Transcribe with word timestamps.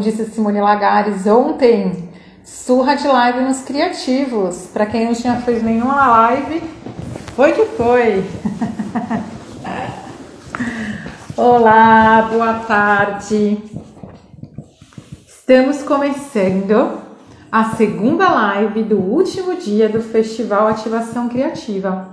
Disse 0.00 0.24
Simone 0.30 0.62
Lagares 0.62 1.26
ontem, 1.26 2.08
surra 2.42 2.94
de 2.94 3.06
live 3.06 3.40
nos 3.40 3.60
criativos. 3.60 4.66
Para 4.72 4.86
quem 4.86 5.04
não 5.04 5.12
tinha 5.12 5.36
feito 5.36 5.62
nenhuma 5.62 6.06
live, 6.06 6.62
foi 7.36 7.52
que 7.52 7.66
foi. 7.66 8.24
Olá, 11.36 12.28
boa 12.32 12.54
tarde. 12.60 13.62
Estamos 15.28 15.82
começando 15.82 17.02
a 17.52 17.64
segunda 17.76 18.32
live 18.32 18.82
do 18.84 18.96
último 18.96 19.54
dia 19.56 19.86
do 19.86 20.00
Festival 20.00 20.68
Ativação 20.68 21.28
Criativa. 21.28 22.08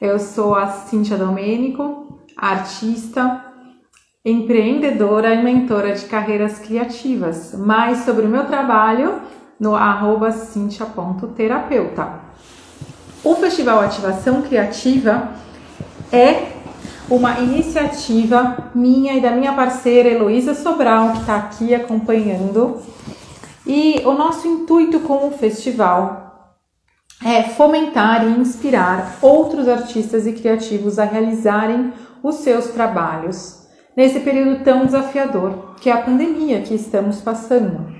Eu 0.00 0.18
sou 0.18 0.56
a 0.56 0.66
Cíntia 0.66 1.16
Domênico, 1.16 2.18
artista, 2.36 3.51
empreendedora 4.24 5.34
e 5.34 5.42
mentora 5.42 5.94
de 5.94 6.04
carreiras 6.04 6.60
criativas. 6.60 7.54
Mais 7.54 8.04
sobre 8.04 8.24
o 8.24 8.28
meu 8.28 8.46
trabalho 8.46 9.20
no 9.58 9.74
arroba 9.74 10.30
cintia.terapeuta. 10.30 12.20
O 13.24 13.34
Festival 13.34 13.80
Ativação 13.80 14.42
Criativa 14.42 15.30
é 16.12 16.52
uma 17.10 17.40
iniciativa 17.40 18.70
minha 18.74 19.14
e 19.14 19.20
da 19.20 19.32
minha 19.32 19.54
parceira 19.54 20.08
Heloísa 20.08 20.54
Sobral, 20.54 21.12
que 21.12 21.20
está 21.20 21.36
aqui 21.36 21.74
acompanhando. 21.74 22.80
E 23.66 24.02
o 24.04 24.12
nosso 24.12 24.46
intuito 24.46 25.00
com 25.00 25.28
o 25.28 25.32
festival 25.32 26.56
é 27.24 27.42
fomentar 27.42 28.24
e 28.24 28.40
inspirar 28.40 29.18
outros 29.20 29.68
artistas 29.68 30.26
e 30.28 30.32
criativos 30.32 30.98
a 30.98 31.04
realizarem 31.04 31.92
os 32.22 32.36
seus 32.36 32.68
trabalhos 32.68 33.61
nesse 33.96 34.20
período 34.20 34.64
tão 34.64 34.86
desafiador 34.86 35.74
que 35.80 35.90
é 35.90 35.92
a 35.92 36.02
pandemia 36.02 36.62
que 36.62 36.74
estamos 36.74 37.20
passando. 37.20 37.92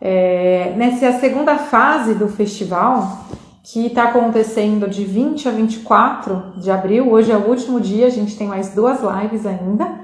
É, 0.00 0.72
nessa 0.76 1.12
segunda 1.18 1.58
fase 1.58 2.14
do 2.14 2.28
festival, 2.28 3.26
que 3.62 3.86
está 3.86 4.04
acontecendo 4.04 4.88
de 4.88 5.04
20 5.04 5.48
a 5.48 5.52
24 5.52 6.54
de 6.56 6.70
abril. 6.70 7.10
Hoje 7.10 7.30
é 7.30 7.36
o 7.36 7.48
último 7.48 7.80
dia, 7.80 8.06
a 8.06 8.10
gente 8.10 8.36
tem 8.36 8.46
mais 8.46 8.74
duas 8.74 9.00
lives 9.00 9.46
ainda. 9.46 10.00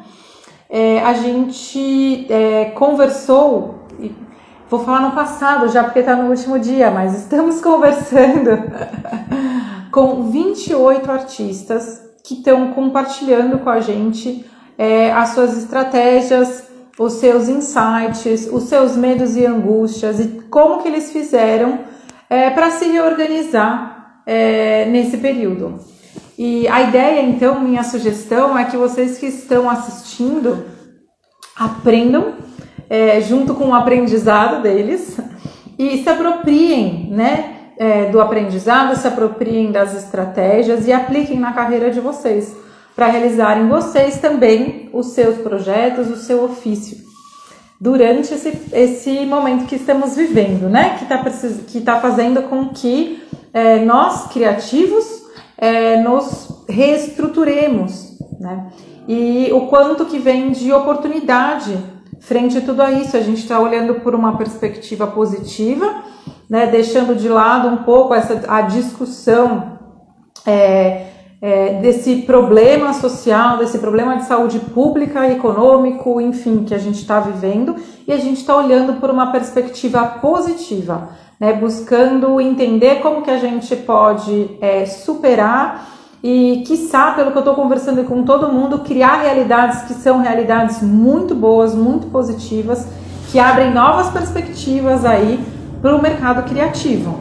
É, 0.69 1.01
a 1.01 1.15
gente 1.15 2.27
é, 2.31 2.67
conversou, 2.67 3.87
vou 4.69 4.81
falar 4.81 5.01
no 5.01 5.13
passado 5.13 5.69
já 5.69 5.83
porque 5.85 6.01
está 6.01 6.17
no 6.17 6.29
último 6.29 6.59
dia, 6.59 6.91
mas 6.91 7.15
estamos 7.15 7.61
conversando 7.63 8.51
com 9.91 10.31
28 10.31 11.11
artistas 11.11 12.03
que 12.23 12.35
estão 12.35 12.73
compartilhando 12.73 13.61
com 13.61 13.71
a 13.71 13.81
gente 13.81 14.45
é, 14.79 15.13
as 15.13 15.31
suas 15.31 15.57
estratégias, 15.57 16.65
os 16.99 17.15
seus 17.15 17.49
insights, 17.49 18.49
os 18.51 18.65
seus 18.65 18.97
medos 18.97 19.37
e 19.37 19.45
angústias 19.45 20.19
e 20.19 20.29
como 20.51 20.83
que 20.83 20.89
eles 20.89 21.13
fizeram 21.13 21.81
é, 22.29 22.51
para 22.51 22.71
se 22.71 22.87
reorganizar 22.87 24.23
é, 24.27 24.87
nesse 24.87 25.19
período. 25.19 25.79
E 26.39 26.69
a 26.69 26.83
ideia, 26.83 27.23
então, 27.23 27.61
minha 27.61 27.83
sugestão 27.83 28.59
é 28.59 28.65
que 28.65 28.77
vocês 28.77 29.19
que 29.19 29.27
estão 29.27 29.71
assistindo 29.71 30.67
aprendam 31.57 32.35
é, 32.91 33.21
junto 33.21 33.55
com 33.55 33.69
o 33.69 33.75
aprendizado 33.75 34.63
deles 34.63 35.19
e 35.79 36.03
se 36.03 36.09
apropriem, 36.09 37.09
né? 37.11 37.53
É, 37.79 38.07
do 38.07 38.23
aprendizado, 38.23 38.97
se 38.97 39.07
apropriem 39.07 39.71
das 39.71 39.95
estratégias 39.95 40.87
e 40.87 40.93
apliquem 40.95 41.39
na 41.39 41.53
carreira 41.53 41.91
de 41.91 42.01
vocês, 42.01 42.57
para 42.97 43.09
realizarem 43.09 43.69
vocês 43.69 44.19
também 44.19 44.91
os 44.93 45.09
seus 45.09 45.37
projetos, 45.37 46.11
o 46.11 46.17
seu 46.17 46.43
ofício 46.43 47.07
durante 47.81 48.33
esse, 48.33 48.59
esse 48.73 49.27
momento 49.27 49.67
que 49.67 49.77
estamos 49.77 50.17
vivendo, 50.17 50.69
né? 50.69 50.97
Que 50.97 51.05
está 51.05 51.23
que 51.67 51.81
tá 51.83 52.01
fazendo 52.01 52.43
com 52.45 52.71
que 52.71 53.23
é, 53.53 53.85
nós, 53.85 54.29
criativos, 54.29 55.05
é, 55.59 56.01
nos 56.01 56.65
reestruturemos, 56.69 58.19
né? 58.41 58.71
E 59.07 59.51
o 59.53 59.67
quanto 59.67 60.07
que 60.07 60.19
vem 60.19 60.51
de 60.51 60.73
oportunidade 60.73 61.79
frente 62.19 62.59
a 62.59 62.61
tudo 62.61 62.83
isso. 62.89 63.17
A 63.17 63.21
gente 63.21 63.43
está 63.43 63.61
olhando 63.61 63.97
por 63.97 64.15
uma 64.15 64.37
perspectiva 64.37 65.07
positiva, 65.07 66.03
né? 66.49 66.67
Deixando 66.67 67.15
de 67.15 67.29
lado 67.29 67.69
um 67.69 67.79
pouco 67.79 68.15
essa 68.15 68.43
a 68.49 68.63
discussão. 68.63 69.79
É, 70.47 71.16
é, 71.41 71.81
desse 71.81 72.23
problema 72.23 72.93
social, 72.93 73.59
desse 73.59 73.79
problema 73.79 74.17
de 74.17 74.25
saúde 74.25 74.59
pública, 74.59 75.29
econômico, 75.31 76.21
enfim, 76.21 76.65
que 76.65 76.75
a 76.75 76.79
gente 76.79 77.01
está 77.01 77.21
vivendo, 77.21 77.77
e 78.07 78.13
a 78.13 78.17
gente 78.17 78.39
está 78.39 78.57
olhando 78.57 78.95
por 79.01 79.11
uma 79.11 79.31
perspectiva 79.31 80.05
positiva, 80.21 81.11
né, 81.39 81.53
buscando 81.53 82.41
entender 82.41 83.01
como 83.01 83.23
que 83.23 83.31
a 83.31 83.39
gente 83.39 83.77
pode 83.77 84.57
é, 84.61 84.87
superar 84.87 85.89
e, 86.23 86.65
quiçá, 86.67 87.13
pelo 87.13 87.31
que 87.31 87.37
eu 87.37 87.41
estou 87.41 87.55
conversando 87.55 88.03
com 88.05 88.25
todo 88.25 88.49
mundo, 88.49 88.81
criar 88.81 89.21
realidades 89.21 89.83
que 89.83 89.95
são 89.95 90.21
realidades 90.21 90.83
muito 90.83 91.35
boas, 91.35 91.75
muito 91.75 92.07
positivas, 92.09 92.89
que 93.31 93.39
abrem 93.39 93.73
novas 93.73 94.11
perspectivas 94.11 95.05
aí 95.05 95.39
para 95.83 95.95
o 95.95 96.01
mercado 96.01 96.43
criativo. 96.49 97.17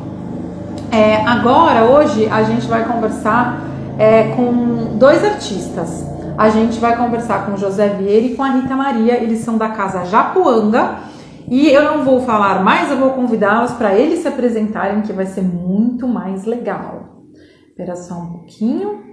É, 0.91 1.17
agora, 1.27 1.83
hoje, 1.83 2.27
a 2.31 2.43
gente 2.43 2.65
vai 2.67 2.85
conversar 2.85 3.74
é, 3.97 4.35
com 4.35 4.97
dois 4.97 5.23
artistas. 5.23 6.05
A 6.37 6.49
gente 6.49 6.79
vai 6.79 6.97
conversar 6.97 7.45
com 7.45 7.53
o 7.53 7.57
José 7.57 7.89
Vieira 7.89 8.25
e 8.25 8.35
com 8.35 8.43
a 8.43 8.51
Rita 8.51 8.75
Maria, 8.75 9.21
eles 9.21 9.39
são 9.39 9.57
da 9.57 9.69
Casa 9.69 10.05
Japuanga. 10.05 10.99
E 11.47 11.69
eu 11.69 11.83
não 11.83 12.03
vou 12.03 12.21
falar 12.21 12.63
mais, 12.63 12.89
eu 12.89 12.97
vou 12.97 13.11
convidá-los 13.11 13.71
para 13.73 13.95
eles 13.95 14.19
se 14.19 14.27
apresentarem, 14.27 15.01
que 15.03 15.13
vai 15.13 15.25
ser 15.25 15.43
muito 15.43 16.07
mais 16.07 16.43
legal. 16.43 17.23
Espera 17.67 17.95
só 17.95 18.15
um 18.15 18.31
pouquinho. 18.31 19.03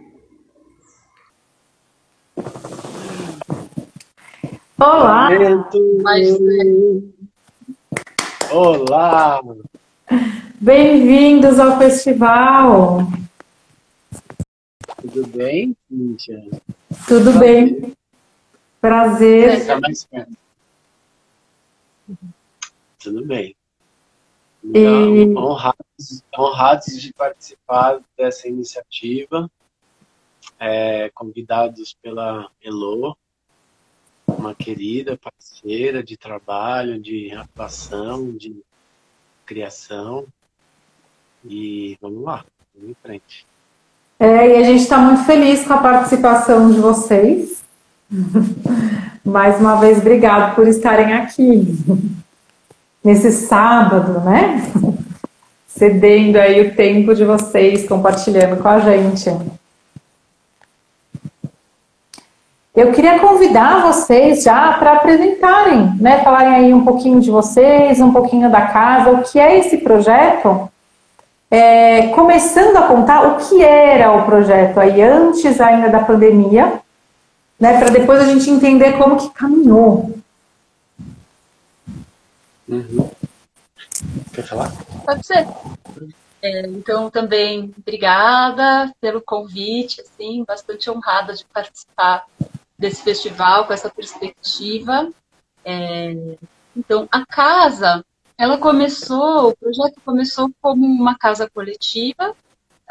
Olá! 4.81 5.29
Olá! 8.51 9.41
Bem-vindos 10.61 11.61
ao 11.61 11.79
festival! 11.79 13.07
Tudo 15.03 15.27
bem, 15.27 15.77
Cíntia? 15.89 16.49
Tudo 17.09 17.37
bem. 17.37 17.93
Prazer. 18.81 19.67
Tá 19.67 19.81
mais 19.81 20.05
perto. 20.05 20.33
Tudo 23.01 23.27
bem. 23.27 23.57
Então, 24.63 25.17
e... 25.17 25.37
honrados, 25.37 26.23
honrados 26.39 27.03
de 27.03 27.13
participar 27.13 28.01
dessa 28.17 28.47
iniciativa, 28.47 29.51
é, 30.61 31.11
convidados 31.11 31.97
pela 32.01 32.49
Elo, 32.63 33.19
uma 34.25 34.55
querida 34.55 35.19
parceira 35.19 36.01
de 36.01 36.17
trabalho, 36.17 37.01
de 37.01 37.33
atuação, 37.33 38.37
de 38.37 38.63
criação. 39.45 40.29
E 41.45 41.99
vamos 42.01 42.23
lá, 42.23 42.47
vamos 42.73 42.91
em 42.91 42.95
frente. 43.03 43.52
É, 44.19 44.49
e 44.49 44.57
a 44.57 44.63
gente 44.63 44.83
está 44.83 44.99
muito 44.99 45.25
feliz 45.25 45.65
com 45.65 45.75
a 45.75 45.79
participação 45.79 46.71
de 46.71 46.79
vocês. 46.79 47.63
Mais 49.25 49.61
uma 49.61 49.77
vez, 49.77 49.99
obrigado 49.99 50.55
por 50.55 50.67
estarem 50.67 51.13
aqui 51.13 51.77
nesse 53.03 53.33
sábado, 53.33 54.21
né? 54.21 54.63
Cedendo 55.67 56.37
aí 56.37 56.69
o 56.69 56.75
tempo 56.75 57.15
de 57.15 57.25
vocês, 57.25 57.89
compartilhando 57.89 58.63
com 58.63 58.69
a 58.69 58.79
gente. 58.81 59.31
Eu 62.75 62.91
queria 62.91 63.19
convidar 63.19 63.83
vocês 63.83 64.43
já 64.43 64.73
para 64.79 64.95
apresentarem, 64.95 65.95
né? 66.01 66.25
Falarem 66.25 66.55
aí 66.55 66.75
um 66.75 66.85
pouquinho 66.85 67.21
de 67.21 67.31
vocês, 67.31 68.01
um 68.01 68.13
pouquinho 68.13 68.51
da 68.51 68.63
casa, 68.63 69.11
o 69.11 69.23
que 69.23 69.39
é 69.39 69.59
esse 69.59 69.79
projeto. 69.79 70.72
É, 71.55 72.07
começando 72.15 72.79
a 72.79 72.89
contar 72.89 73.27
o 73.27 73.37
que 73.37 73.63
era 73.63 74.11
o 74.11 74.25
projeto 74.25 74.81
aí 74.81 75.03
antes 75.03 75.61
ainda 75.61 75.91
da 75.91 76.03
pandemia, 76.03 76.81
né? 77.61 77.79
Para 77.79 77.91
depois 77.91 78.23
a 78.23 78.25
gente 78.25 78.49
entender 78.49 78.97
como 78.97 79.19
que 79.19 79.29
caminhou. 79.35 80.15
Uhum. 82.67 83.11
Quer 84.33 84.47
falar? 84.47 84.73
Pode 85.05 85.27
ser. 85.27 85.47
É, 86.41 86.63
então, 86.69 87.11
também, 87.11 87.71
obrigada 87.77 88.91
pelo 88.99 89.21
convite, 89.21 90.01
assim, 90.01 90.45
bastante 90.45 90.91
honrada 90.91 91.35
de 91.35 91.45
participar 91.45 92.25
desse 92.79 93.03
festival 93.03 93.67
com 93.67 93.75
essa 93.75 93.91
perspectiva. 93.91 95.11
É, 95.63 96.17
então, 96.75 97.07
a 97.13 97.27
casa, 97.27 98.03
ela 98.43 98.59
começou, 98.59 99.51
o 99.51 99.57
projeto 99.57 100.01
começou 100.05 100.51
como 100.61 100.85
uma 100.85 101.17
casa 101.17 101.49
coletiva, 101.49 102.35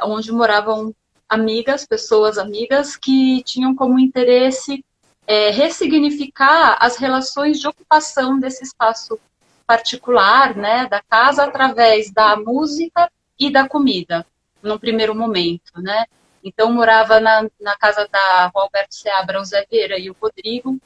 onde 0.01 0.31
moravam 0.31 0.95
amigas, 1.27 1.86
pessoas 1.86 2.38
amigas, 2.38 2.95
que 2.95 3.44
tinham 3.44 3.75
como 3.75 4.00
interesse 4.00 4.81
é, 5.27 5.50
ressignificar 5.50 6.77
as 6.80 6.95
relações 6.95 7.59
de 7.59 7.68
ocupação 7.68 8.39
desse 8.39 8.63
espaço 8.63 9.19
particular, 9.68 10.56
né, 10.56 10.88
da 10.88 11.01
casa, 11.01 11.44
através 11.44 12.09
da 12.13 12.38
música 12.38 13.12
e 13.38 13.51
da 13.51 13.68
comida, 13.68 14.25
num 14.63 14.80
primeiro 14.80 15.13
momento, 15.13 15.81
né. 15.81 16.06
Então, 16.42 16.71
morava 16.71 17.19
na, 17.19 17.45
na 17.59 17.75
casa 17.75 18.07
da 18.09 18.50
Rua 18.56 18.63
Alberto 18.63 18.95
Seabra, 18.95 19.42
o 19.42 19.44
Zé 19.44 19.65
Vieira 19.69 20.00
e 20.00 20.09
o 20.09 20.15
Rodrigo. 20.18 20.80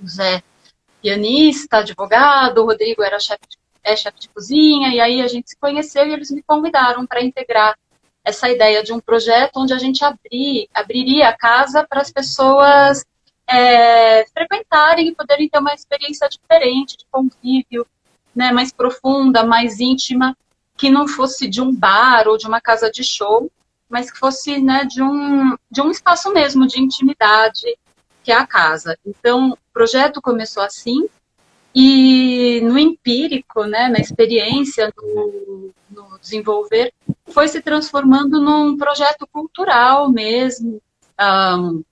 O 0.00 0.06
Zé, 0.06 0.44
pianista, 1.02 1.78
advogado, 1.78 2.58
o 2.58 2.66
Rodrigo 2.66 3.02
era 3.02 3.18
chefe 3.18 3.42
de, 3.48 3.59
é 3.82 3.96
chefe 3.96 4.20
de 4.20 4.28
cozinha, 4.28 4.88
e 4.88 5.00
aí 5.00 5.20
a 5.20 5.28
gente 5.28 5.50
se 5.50 5.56
conheceu 5.56 6.06
e 6.06 6.12
eles 6.12 6.30
me 6.30 6.42
convidaram 6.42 7.06
para 7.06 7.22
integrar 7.22 7.76
essa 8.24 8.48
ideia 8.48 8.82
de 8.82 8.92
um 8.92 9.00
projeto 9.00 9.56
onde 9.56 9.72
a 9.72 9.78
gente 9.78 10.04
abrir, 10.04 10.68
abriria 10.74 11.28
a 11.28 11.36
casa 11.36 11.86
para 11.88 12.02
as 12.02 12.10
pessoas 12.10 13.04
é, 13.46 14.24
frequentarem 14.26 15.08
e 15.08 15.14
poderem 15.14 15.48
ter 15.48 15.58
uma 15.58 15.74
experiência 15.74 16.28
diferente 16.28 16.96
de 16.96 17.04
convívio, 17.10 17.86
né, 18.34 18.52
mais 18.52 18.72
profunda, 18.72 19.42
mais 19.42 19.80
íntima, 19.80 20.36
que 20.76 20.88
não 20.88 21.08
fosse 21.08 21.48
de 21.48 21.60
um 21.60 21.74
bar 21.74 22.28
ou 22.28 22.38
de 22.38 22.46
uma 22.46 22.60
casa 22.60 22.90
de 22.90 23.02
show, 23.02 23.50
mas 23.88 24.10
que 24.10 24.18
fosse 24.18 24.60
né, 24.60 24.84
de, 24.84 25.02
um, 25.02 25.56
de 25.70 25.80
um 25.80 25.90
espaço 25.90 26.32
mesmo 26.32 26.66
de 26.66 26.80
intimidade, 26.80 27.76
que 28.22 28.30
é 28.30 28.36
a 28.36 28.46
casa. 28.46 28.96
Então, 29.04 29.50
o 29.50 29.58
projeto 29.72 30.22
começou 30.22 30.62
assim, 30.62 31.08
e 31.74 32.60
no 32.62 32.78
empírico, 32.78 33.64
né, 33.64 33.88
na 33.88 33.98
experiência, 33.98 34.92
no, 34.96 35.70
no 35.90 36.18
desenvolver, 36.18 36.92
foi 37.28 37.48
se 37.48 37.60
transformando 37.60 38.40
num 38.40 38.76
projeto 38.76 39.26
cultural 39.32 40.10
mesmo. 40.10 40.80
Um, 41.20 41.82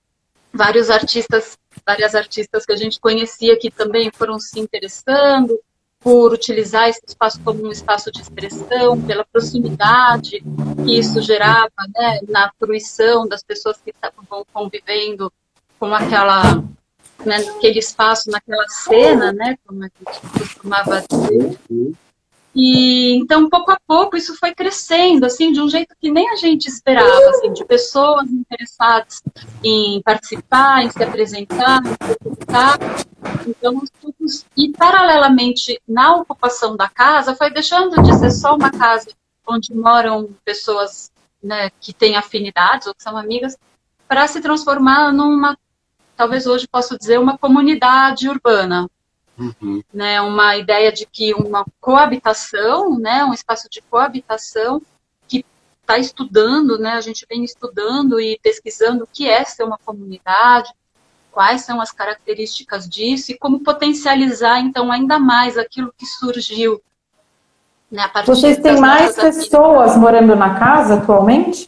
vários 0.51 0.89
artistas, 0.89 1.57
várias 1.85 2.15
artistas 2.15 2.65
que 2.65 2.73
a 2.73 2.75
gente 2.75 2.99
conhecia 2.99 3.57
que 3.57 3.69
também 3.69 4.11
foram 4.11 4.39
se 4.39 4.59
interessando, 4.59 5.59
por 5.99 6.31
utilizar 6.31 6.87
esse 6.87 7.01
espaço 7.05 7.39
como 7.43 7.67
um 7.67 7.71
espaço 7.71 8.11
de 8.11 8.21
expressão, 8.21 8.99
pela 9.01 9.25
proximidade 9.25 10.41
que 10.85 10.97
isso 10.97 11.21
gerava 11.21 11.71
né, 11.93 12.19
na 12.27 12.51
fruição 12.57 13.27
das 13.27 13.43
pessoas 13.43 13.77
que 13.83 13.91
estavam 13.91 14.45
convivendo 14.53 15.31
com 15.77 15.93
aquela, 15.93 16.63
naquele 17.25 17.79
espaço, 17.79 18.29
naquela 18.29 18.67
cena, 18.67 19.31
né, 19.31 19.57
como 19.65 19.83
a 19.83 19.87
gente 19.87 20.21
costumava 20.37 21.03
dizer. 21.09 21.57
E 22.55 23.15
então, 23.15 23.49
pouco 23.49 23.71
a 23.71 23.77
pouco, 23.87 24.17
isso 24.17 24.35
foi 24.35 24.53
crescendo, 24.53 25.25
assim, 25.25 25.51
de 25.51 25.61
um 25.61 25.69
jeito 25.69 25.95
que 25.99 26.11
nem 26.11 26.29
a 26.31 26.35
gente 26.35 26.67
esperava, 26.67 27.29
assim, 27.29 27.53
de 27.53 27.63
pessoas 27.63 28.29
interessadas 28.29 29.21
em 29.63 30.01
participar, 30.01 30.83
em 30.83 30.89
se 30.89 31.01
apresentar, 31.03 31.81
em 31.85 32.13
ocultar. 32.13 32.77
Então, 33.47 33.81
e 34.57 34.71
paralelamente, 34.71 35.79
na 35.87 36.15
ocupação 36.15 36.75
da 36.75 36.89
casa, 36.89 37.35
foi 37.35 37.51
deixando 37.51 38.01
de 38.01 38.17
ser 38.17 38.31
só 38.31 38.55
uma 38.55 38.71
casa 38.71 39.07
onde 39.47 39.73
moram 39.73 40.29
pessoas 40.43 41.11
né, 41.41 41.71
que 41.79 41.93
têm 41.93 42.15
afinidades 42.17 42.87
ou 42.87 42.93
que 42.93 43.03
são 43.03 43.17
amigas, 43.17 43.57
para 44.07 44.27
se 44.27 44.41
transformar 44.41 45.13
numa, 45.13 45.57
talvez 46.19 46.45
hoje 46.45 46.67
posso 46.67 46.97
dizer, 46.97 47.17
uma 47.17 47.37
comunidade 47.37 48.27
urbana, 48.27 48.89
Uhum. 49.39 49.81
Né, 49.93 50.19
uma 50.19 50.57
ideia 50.57 50.91
de 50.91 51.05
que 51.05 51.33
uma 51.33 51.65
coabitação, 51.79 52.99
né, 52.99 53.23
um 53.23 53.33
espaço 53.33 53.69
de 53.69 53.81
coabitação 53.81 54.81
que 55.29 55.45
está 55.79 55.97
estudando, 55.97 56.77
né, 56.77 56.91
a 56.91 56.99
gente 56.99 57.25
vem 57.29 57.45
estudando 57.45 58.19
e 58.19 58.37
pesquisando 58.43 59.05
o 59.05 59.07
que 59.07 59.29
é 59.29 59.45
ser 59.45 59.63
uma 59.63 59.77
comunidade, 59.77 60.73
quais 61.31 61.61
são 61.61 61.79
as 61.79 61.89
características 61.89 62.85
disso 62.89 63.31
e 63.31 63.37
como 63.37 63.61
potencializar, 63.61 64.59
então, 64.59 64.91
ainda 64.91 65.17
mais 65.17 65.57
aquilo 65.57 65.93
que 65.97 66.05
surgiu. 66.05 66.81
Né, 67.89 68.11
Vocês 68.25 68.57
têm 68.57 68.77
mais 68.77 69.15
pessoas 69.15 69.95
morando 69.95 70.35
na 70.35 70.59
casa 70.59 70.95
atualmente? 70.95 71.65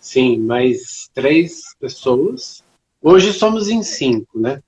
Sim, 0.00 0.38
mais 0.38 1.10
três 1.12 1.76
pessoas. 1.78 2.66
Hoje 3.00 3.32
somos 3.32 3.68
em 3.68 3.82
cinco, 3.82 4.38
né? 4.38 4.62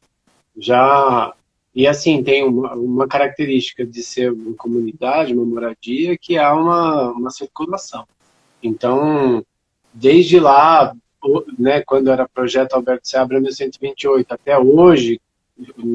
já 0.56 1.34
e 1.74 1.86
assim 1.86 2.22
tem 2.22 2.44
uma, 2.44 2.74
uma, 2.74 3.08
característica 3.08 3.86
de 3.86 4.02
ser 4.02 4.32
uma 4.32 4.54
comunidade, 4.54 5.32
uma 5.32 5.44
moradia 5.44 6.18
que 6.18 6.36
há 6.36 6.52
uma, 6.54 7.12
uma 7.12 7.30
circulação. 7.30 8.06
Então, 8.60 9.44
desde 9.94 10.40
lá, 10.40 10.94
né, 11.56 11.80
quando 11.82 12.10
era 12.10 12.28
projeto 12.28 12.74
Alberto 12.74 13.08
Seabra 13.08 13.40
1128 13.40 14.32
até 14.32 14.58
hoje, 14.58 15.20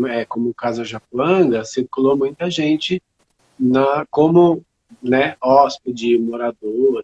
é, 0.08 0.24
como 0.24 0.54
Casa 0.54 0.86
Japuanga, 0.86 1.66
circulou 1.66 2.16
muita 2.16 2.50
gente 2.50 3.04
na 3.60 4.06
como 4.10 4.64
né, 5.04 5.36
hóspede, 5.42 6.18
morador. 6.18 7.04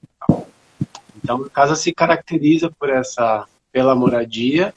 Então, 1.18 1.44
a 1.44 1.50
casa 1.50 1.76
se 1.76 1.94
caracteriza 1.94 2.72
por 2.72 2.90
essa 2.90 3.46
pela 3.72 3.96
moradia 3.96 4.74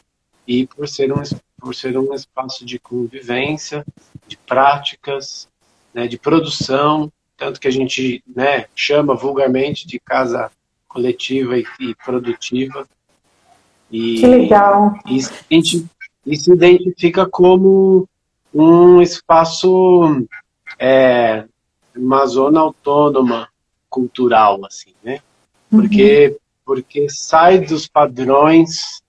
e 0.47 0.67
por 0.67 0.89
ser 0.89 1.13
um 1.13 1.23
por 1.65 1.75
ser 1.75 1.97
um 1.97 2.13
espaço 2.13 2.65
de 2.67 2.79
convivência, 2.79 3.87
de 4.27 4.37
práticas, 4.37 5.49
né, 5.95 6.07
de 6.07 6.19
produção, 6.19 7.11
tanto 7.39 7.59
que 7.59 7.67
a 7.67 7.71
gente 7.71 8.23
né, 8.37 8.67
chama 8.77 9.15
vulgarmente 9.15 9.87
de 9.87 9.99
casa 9.99 10.51
coletiva 10.87 11.57
e, 11.57 11.65
e 11.81 11.95
produtiva. 11.95 12.87
E, 13.91 14.21
que 14.21 14.27
legal! 14.27 14.95
E, 15.07 15.19
e, 15.51 15.87
e 16.27 16.37
se 16.37 16.53
identifica 16.53 17.27
como 17.27 18.07
um 18.53 19.01
espaço, 19.01 20.27
é, 20.79 21.45
uma 21.97 22.27
zona 22.27 22.61
autônoma 22.61 23.49
cultural, 23.89 24.65
assim, 24.65 24.93
né? 25.03 25.21
Porque, 25.71 26.29
uhum. 26.29 26.37
porque 26.65 27.07
sai 27.09 27.61
dos 27.61 27.89
padrões 27.89 29.03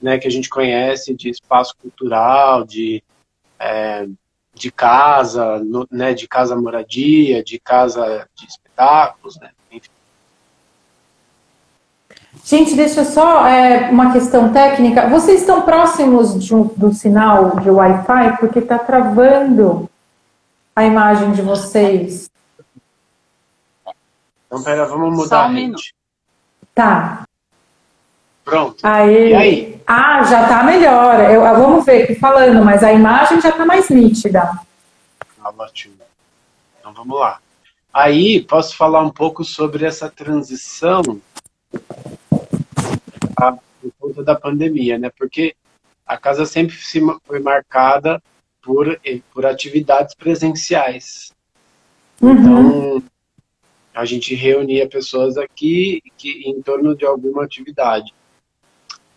né, 0.00 0.18
que 0.18 0.26
a 0.28 0.30
gente 0.30 0.48
conhece 0.48 1.14
de 1.14 1.30
espaço 1.30 1.74
cultural, 1.80 2.64
de, 2.64 3.02
é, 3.58 4.06
de 4.54 4.70
casa, 4.70 5.58
no, 5.58 5.86
né, 5.90 6.14
de 6.14 6.28
casa 6.28 6.56
moradia, 6.56 7.42
de 7.42 7.58
casa 7.58 8.28
de 8.34 8.46
espetáculos, 8.46 9.38
né? 9.38 9.50
Enfim. 9.70 9.90
Gente, 12.44 12.74
deixa 12.74 13.04
só 13.04 13.46
é, 13.46 13.90
uma 13.90 14.12
questão 14.12 14.52
técnica. 14.52 15.08
Vocês 15.08 15.40
estão 15.40 15.62
próximos 15.62 16.42
de 16.42 16.54
um, 16.54 16.64
do 16.64 16.92
sinal 16.92 17.60
de 17.60 17.70
Wi-Fi? 17.70 18.36
Porque 18.38 18.60
está 18.60 18.78
travando 18.78 19.88
a 20.74 20.84
imagem 20.84 21.32
de 21.32 21.42
vocês. 21.42 22.30
Então, 24.46 24.62
pera, 24.62 24.86
vamos 24.86 25.14
mudar 25.14 25.44
a 25.44 25.48
rede. 25.48 25.92
Tá. 26.74 27.27
Pronto. 28.48 28.78
Aí. 28.82 29.30
E 29.30 29.34
aí? 29.34 29.80
Ah, 29.86 30.22
já 30.24 30.48
tá 30.48 30.62
melhor. 30.62 31.20
Eu, 31.30 31.42
vamos 31.42 31.84
ver 31.84 32.04
aqui 32.04 32.14
falando, 32.14 32.64
mas 32.64 32.82
a 32.82 32.90
imagem 32.94 33.42
já 33.42 33.52
tá 33.52 33.66
mais 33.66 33.90
nítida. 33.90 34.58
Ah, 35.38 35.52
ótimo. 35.58 35.94
Então 36.80 36.94
vamos 36.94 37.20
lá. 37.20 37.40
Aí 37.92 38.42
posso 38.42 38.74
falar 38.74 39.02
um 39.02 39.10
pouco 39.10 39.44
sobre 39.44 39.84
essa 39.84 40.08
transição 40.08 41.02
a, 43.36 43.52
por 43.52 43.92
conta 44.00 44.24
da 44.24 44.34
pandemia, 44.34 44.98
né? 44.98 45.10
Porque 45.10 45.54
a 46.06 46.16
casa 46.16 46.46
sempre 46.46 46.74
se 46.76 47.02
foi 47.26 47.40
marcada 47.40 48.22
por, 48.62 48.98
por 49.34 49.44
atividades 49.44 50.14
presenciais. 50.14 51.32
Uhum. 52.22 52.32
Então, 52.32 53.02
a 53.94 54.06
gente 54.06 54.34
reunia 54.34 54.88
pessoas 54.88 55.36
aqui 55.36 56.00
que, 56.16 56.48
em 56.48 56.62
torno 56.62 56.96
de 56.96 57.04
alguma 57.04 57.44
atividade. 57.44 58.14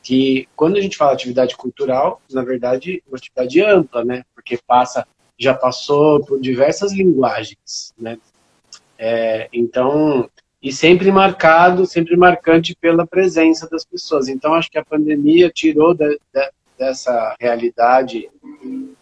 Que, 0.04 0.48
quando 0.56 0.78
a 0.78 0.82
gente 0.82 0.98
fala 0.98 1.14
atividade 1.14 1.56
cultural, 1.56 2.22
na 2.32 2.44
verdade, 2.44 3.04
é 3.06 3.10
uma 3.10 3.18
atividade 3.18 3.62
ampla, 3.62 4.04
né? 4.04 4.24
Porque 4.34 4.58
passa, 4.66 5.06
já 5.38 5.54
passou 5.54 6.24
por 6.26 6.40
diversas 6.40 6.92
linguagens, 6.92 7.94
né? 7.98 8.18
É, 8.98 9.48
então, 9.52 10.30
e 10.62 10.72
sempre 10.72 11.12
marcado, 11.12 11.86
sempre 11.86 12.16
marcante 12.16 12.76
pela 12.76 13.06
presença 13.06 13.68
das 13.70 13.84
pessoas. 13.84 14.28
Então, 14.28 14.54
acho 14.54 14.70
que 14.70 14.78
a 14.78 14.86
pandemia 14.86 15.50
tirou 15.50 15.94
de, 15.94 16.20
de, 16.34 16.52
dessa 16.78 17.36
realidade, 17.40 18.30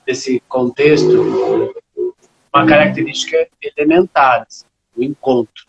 desse 0.06 0.42
contexto, 0.48 1.74
uma 2.54 2.66
característica 2.66 3.48
elementar, 3.62 4.46
assim, 4.48 4.66
o 4.96 5.04
encontro. 5.04 5.69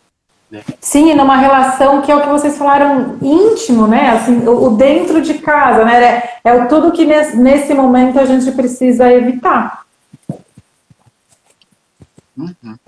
Né? 0.50 0.64
Sim, 0.80 1.14
numa 1.14 1.36
relação 1.36 2.02
que 2.02 2.10
é 2.10 2.16
o 2.16 2.22
que 2.22 2.28
vocês 2.28 2.58
falaram 2.58 3.18
íntimo, 3.22 3.86
né? 3.86 4.10
Assim, 4.10 4.46
o, 4.46 4.64
o 4.64 4.76
dentro 4.76 5.22
de 5.22 5.34
casa, 5.34 5.84
né? 5.84 6.02
É, 6.02 6.40
é 6.44 6.54
o 6.54 6.68
tudo 6.68 6.92
que 6.92 7.04
nesse, 7.04 7.36
nesse 7.36 7.72
momento 7.72 8.18
a 8.18 8.24
gente 8.24 8.50
precisa 8.52 9.10
evitar. 9.12 9.86
Uhum. 12.36 12.78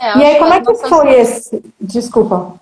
É, 0.00 0.18
e 0.18 0.24
aí, 0.24 0.38
como 0.38 0.54
é 0.54 0.60
que 0.60 0.66
nossas... 0.66 0.88
foi 0.88 1.12
esse? 1.12 1.74
Desculpa. 1.78 2.58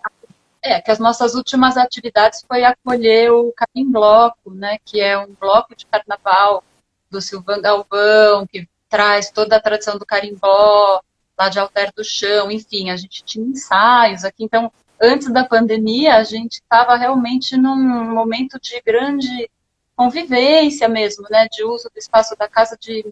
É, 0.60 0.80
que 0.80 0.90
as 0.90 0.98
nossas 0.98 1.34
últimas 1.34 1.76
atividades 1.76 2.44
foi 2.46 2.64
acolher 2.64 3.30
o 3.30 3.52
Capim 3.56 3.90
Bloco, 3.90 4.52
né? 4.52 4.76
Que 4.84 5.00
é 5.00 5.16
um 5.16 5.32
bloco 5.40 5.74
de 5.74 5.86
carnaval 5.86 6.64
do 7.08 7.22
Silvan 7.22 7.62
Galvão, 7.62 8.46
que 8.46 8.68
traz 8.88 9.30
toda 9.30 9.56
a 9.56 9.60
tradição 9.60 9.96
do 9.96 10.04
carimbó, 10.04 11.00
lá 11.38 11.48
de 11.48 11.58
Alter 11.58 11.92
do 11.96 12.04
Chão, 12.04 12.50
enfim, 12.50 12.90
a 12.90 12.96
gente 12.96 13.22
tinha 13.24 13.46
ensaios 13.46 14.24
aqui. 14.24 14.42
Então, 14.42 14.72
antes 15.00 15.32
da 15.32 15.44
pandemia, 15.44 16.16
a 16.16 16.24
gente 16.24 16.54
estava 16.54 16.96
realmente 16.96 17.56
num 17.56 18.12
momento 18.12 18.58
de 18.60 18.82
grande 18.84 19.48
convivência 19.94 20.88
mesmo, 20.88 21.26
né? 21.30 21.46
De 21.50 21.62
uso 21.64 21.88
do 21.94 21.98
espaço 21.98 22.34
da 22.36 22.48
casa 22.48 22.76
de 22.80 23.06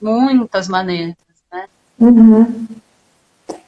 muitas 0.00 0.68
maneiras, 0.68 1.16
né? 1.50 1.64
Uhum. 1.98 2.66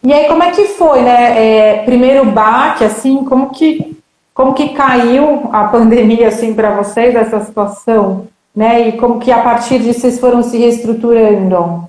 E 0.03 0.13
aí, 0.13 0.29
como 0.29 0.43
é 0.43 0.51
que 0.51 0.67
foi, 0.67 1.03
né? 1.03 1.47
É, 1.47 1.85
primeiro 1.85 2.31
baque, 2.31 2.85
assim, 2.85 3.25
como 3.25 3.51
que, 3.51 3.97
como 4.35 4.53
que 4.53 4.71
caiu 4.71 5.49
a 5.51 5.69
pandemia, 5.69 6.29
assim, 6.29 6.55
para 6.55 6.77
vocês, 6.77 7.15
essa 7.15 7.43
situação, 7.43 8.29
né? 8.55 8.89
E 8.89 8.99
como 8.99 9.19
que 9.19 9.33
a 9.33 9.43
partir 9.43 9.79
disso 9.79 10.01
vocês 10.01 10.21
foram 10.21 10.43
se 10.43 10.59
reestruturando? 10.59 11.89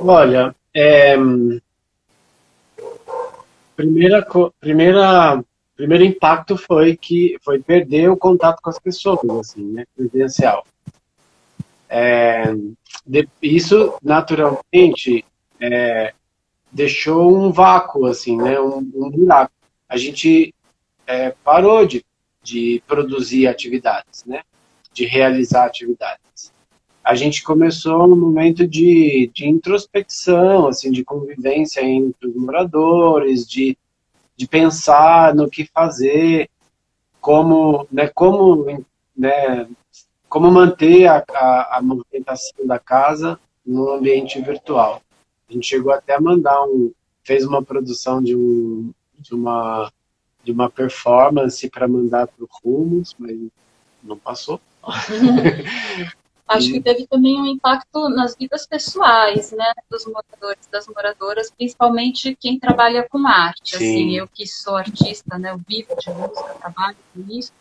Olha, 0.00 0.54
é, 0.74 1.16
primeira, 3.76 4.26
primeira, 4.60 5.44
primeiro 5.76 6.04
impacto 6.04 6.56
foi 6.56 6.96
que 6.96 7.36
foi 7.42 7.60
perder 7.60 8.10
o 8.10 8.16
contato 8.16 8.60
com 8.60 8.70
as 8.70 8.78
pessoas, 8.78 9.20
assim, 9.40 9.64
né, 9.72 9.84
presencial. 9.96 10.66
É, 11.88 12.44
de, 13.06 13.28
isso 13.40 13.94
naturalmente 14.02 15.24
é, 15.60 16.12
deixou 16.70 17.36
um 17.36 17.52
vácuo, 17.52 18.06
assim, 18.06 18.36
né, 18.36 18.60
um, 18.60 18.78
um 18.78 19.10
buraco. 19.10 19.52
A 19.88 19.96
gente 19.96 20.54
é, 21.06 21.30
parou 21.44 21.86
de, 21.86 22.04
de 22.42 22.82
produzir 22.86 23.46
atividades, 23.46 24.24
né, 24.24 24.42
de 24.92 25.06
realizar 25.06 25.66
atividades 25.66 26.52
a 27.04 27.14
gente 27.14 27.42
começou 27.42 28.04
um 28.04 28.16
momento 28.16 28.66
de, 28.66 29.30
de 29.34 29.46
introspecção, 29.46 30.68
assim, 30.68 30.90
de 30.90 31.04
convivência 31.04 31.82
entre 31.82 32.28
os 32.28 32.34
moradores, 32.34 33.46
de, 33.46 33.76
de 34.34 34.48
pensar 34.48 35.34
no 35.34 35.50
que 35.50 35.66
fazer, 35.66 36.48
como, 37.20 37.86
né, 37.92 38.08
como, 38.08 38.84
né, 39.14 39.68
como 40.28 40.50
manter 40.50 41.06
a, 41.06 41.22
a, 41.34 41.78
a 41.78 41.82
movimentação 41.82 42.66
da 42.66 42.78
casa 42.78 43.38
no 43.66 43.90
ambiente 43.92 44.40
virtual. 44.40 45.02
A 45.48 45.52
gente 45.52 45.66
chegou 45.66 45.92
até 45.92 46.14
a 46.14 46.20
mandar 46.20 46.64
um, 46.64 46.90
fez 47.22 47.44
uma 47.44 47.62
produção 47.62 48.22
de, 48.22 48.34
um, 48.34 48.90
de 49.18 49.34
uma 49.34 49.92
de 50.42 50.52
uma 50.52 50.68
performance 50.68 51.68
para 51.70 51.88
mandar 51.88 52.26
para 52.26 52.44
o 52.44 52.48
Rumos, 52.62 53.16
mas 53.18 53.34
não 54.02 54.18
passou. 54.18 54.60
Acho 56.46 56.70
que 56.72 56.80
teve 56.80 57.06
também 57.06 57.40
um 57.40 57.46
impacto 57.46 58.08
nas 58.10 58.36
vidas 58.36 58.66
pessoais, 58.66 59.50
né, 59.52 59.72
dos 59.90 60.04
moradores, 60.04 60.66
das 60.70 60.86
moradoras, 60.86 61.50
principalmente 61.50 62.36
quem 62.38 62.58
trabalha 62.58 63.06
com 63.08 63.26
arte. 63.26 63.78
Sim. 63.78 63.94
Assim, 63.94 64.16
eu 64.16 64.28
que 64.28 64.46
sou 64.46 64.76
artista, 64.76 65.38
né, 65.38 65.52
eu 65.52 65.60
vivo 65.66 65.96
de 65.96 66.10
música, 66.10 66.54
trabalho 66.60 66.96
com 67.14 67.24
isso, 67.30 67.52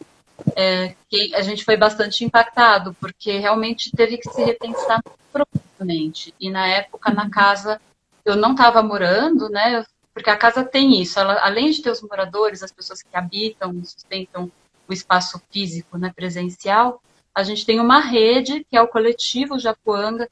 é, 0.55 0.95
que 1.09 1.33
a 1.33 1.41
gente 1.41 1.63
foi 1.63 1.77
bastante 1.77 2.25
impactado, 2.25 2.93
porque 2.99 3.37
realmente 3.37 3.89
teve 3.91 4.17
que 4.17 4.29
se 4.29 4.43
repensar 4.43 5.01
profundamente. 5.31 6.33
E 6.37 6.49
na 6.49 6.67
época, 6.67 7.13
na 7.13 7.29
casa, 7.29 7.79
eu 8.25 8.35
não 8.35 8.51
estava 8.51 8.83
morando, 8.83 9.47
né, 9.49 9.85
porque 10.13 10.29
a 10.29 10.37
casa 10.37 10.63
tem 10.63 11.01
isso, 11.01 11.19
ela, 11.19 11.39
além 11.43 11.71
de 11.71 11.81
ter 11.81 11.89
os 11.89 12.01
moradores, 12.01 12.61
as 12.61 12.71
pessoas 12.71 13.01
que 13.01 13.15
habitam, 13.15 13.73
sustentam 13.85 14.51
o 14.87 14.93
espaço 14.93 15.41
físico, 15.49 15.97
né, 15.97 16.11
presencial, 16.13 17.01
a 17.33 17.43
gente 17.43 17.65
tem 17.65 17.79
uma 17.79 17.99
rede, 17.99 18.65
que 18.69 18.77
é 18.77 18.81
o 18.81 18.87
coletivo 18.87 19.59
Japuanga, 19.59 20.29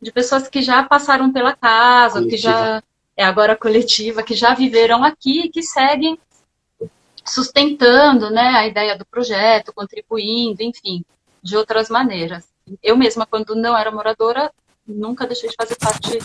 de 0.00 0.12
pessoas 0.12 0.48
que 0.48 0.62
já 0.62 0.82
passaram 0.82 1.32
pela 1.32 1.54
casa, 1.54 2.20
coletiva. 2.20 2.30
que 2.30 2.36
já 2.42 2.82
é 3.16 3.24
agora 3.24 3.56
coletiva, 3.56 4.22
que 4.22 4.34
já 4.34 4.54
viveram 4.54 5.04
aqui 5.04 5.42
e 5.42 5.48
que 5.50 5.62
seguem 5.62 6.18
sustentando 7.24 8.30
né, 8.30 8.48
a 8.54 8.66
ideia 8.66 8.96
do 8.96 9.04
projeto, 9.04 9.72
contribuindo, 9.74 10.62
enfim, 10.62 11.04
de 11.42 11.56
outras 11.56 11.88
maneiras. 11.88 12.48
Eu 12.82 12.96
mesma, 12.96 13.26
quando 13.26 13.54
não 13.54 13.76
era 13.76 13.90
moradora, 13.90 14.50
nunca 14.86 15.26
deixei 15.26 15.50
de 15.50 15.56
fazer 15.56 15.76
parte 15.76 16.18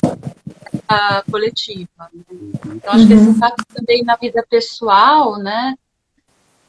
da 0.88 1.24
coletiva. 1.30 2.10
Né? 2.14 2.24
Então, 2.76 2.94
acho 2.94 3.08
que 3.08 3.14
esse 3.14 3.26
uhum. 3.26 3.32
impacto 3.32 3.66
também 3.74 4.04
na 4.04 4.16
vida 4.16 4.46
pessoal, 4.50 5.38
né, 5.38 5.76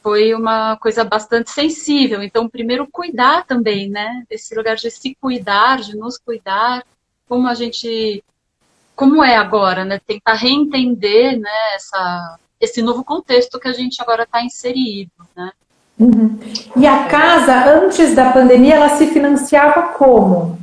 foi 0.05 0.35
uma 0.35 0.77
coisa 0.77 1.03
bastante 1.03 1.49
sensível. 1.49 2.21
Então, 2.21 2.47
primeiro, 2.47 2.87
cuidar 2.91 3.43
também, 3.43 3.89
né? 3.89 4.23
Esse 4.29 4.53
lugar 4.53 4.75
de 4.75 4.91
se 4.91 5.17
cuidar, 5.19 5.81
de 5.81 5.97
nos 5.97 6.19
cuidar, 6.19 6.85
como 7.27 7.47
a 7.47 7.55
gente. 7.55 8.23
Como 8.95 9.23
é 9.23 9.35
agora, 9.35 9.83
né? 9.83 9.99
Tentar 10.05 10.35
reentender 10.35 11.39
né, 11.39 11.49
essa, 11.75 12.37
esse 12.61 12.83
novo 12.83 13.03
contexto 13.03 13.59
que 13.59 13.67
a 13.67 13.73
gente 13.73 13.99
agora 13.99 14.23
está 14.23 14.43
inserido, 14.43 15.09
né? 15.35 15.51
Uhum. 15.97 16.39
E 16.77 16.85
a 16.85 17.07
casa, 17.07 17.65
antes 17.73 18.13
da 18.13 18.31
pandemia, 18.31 18.75
ela 18.75 18.89
se 18.89 19.07
financiava 19.07 19.93
como? 19.93 20.59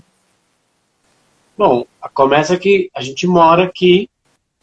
Bom, 1.59 1.85
começa 2.15 2.57
que 2.57 2.89
a 2.95 3.03
gente 3.03 3.27
mora 3.27 3.65
aqui, 3.65 4.09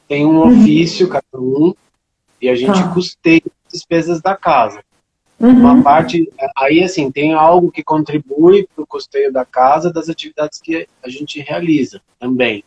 tem 0.08 0.26
um 0.26 0.40
uhum. 0.40 0.62
ofício, 0.62 1.10
cada 1.10 1.26
um, 1.36 1.74
e 2.42 2.48
a 2.48 2.56
gente 2.56 2.80
ah. 2.80 2.88
custeia 2.94 3.42
despesas 3.72 4.22
da 4.22 4.36
casa. 4.36 4.84
Uhum. 5.40 5.52
Uma 5.52 5.82
parte, 5.82 6.30
aí 6.58 6.84
assim, 6.84 7.10
tem 7.12 7.34
algo 7.34 7.72
que 7.72 7.84
contribui 7.84 8.68
para 8.76 8.84
o 8.84 8.88
custeio 8.88 9.32
da 9.32 9.46
casa, 9.46 9.92
das 9.92 10.10
atividades 10.10 10.60
que 10.60 10.88
a 11.02 11.10
gente 11.10 11.40
realiza 11.40 12.02
também. 12.20 12.64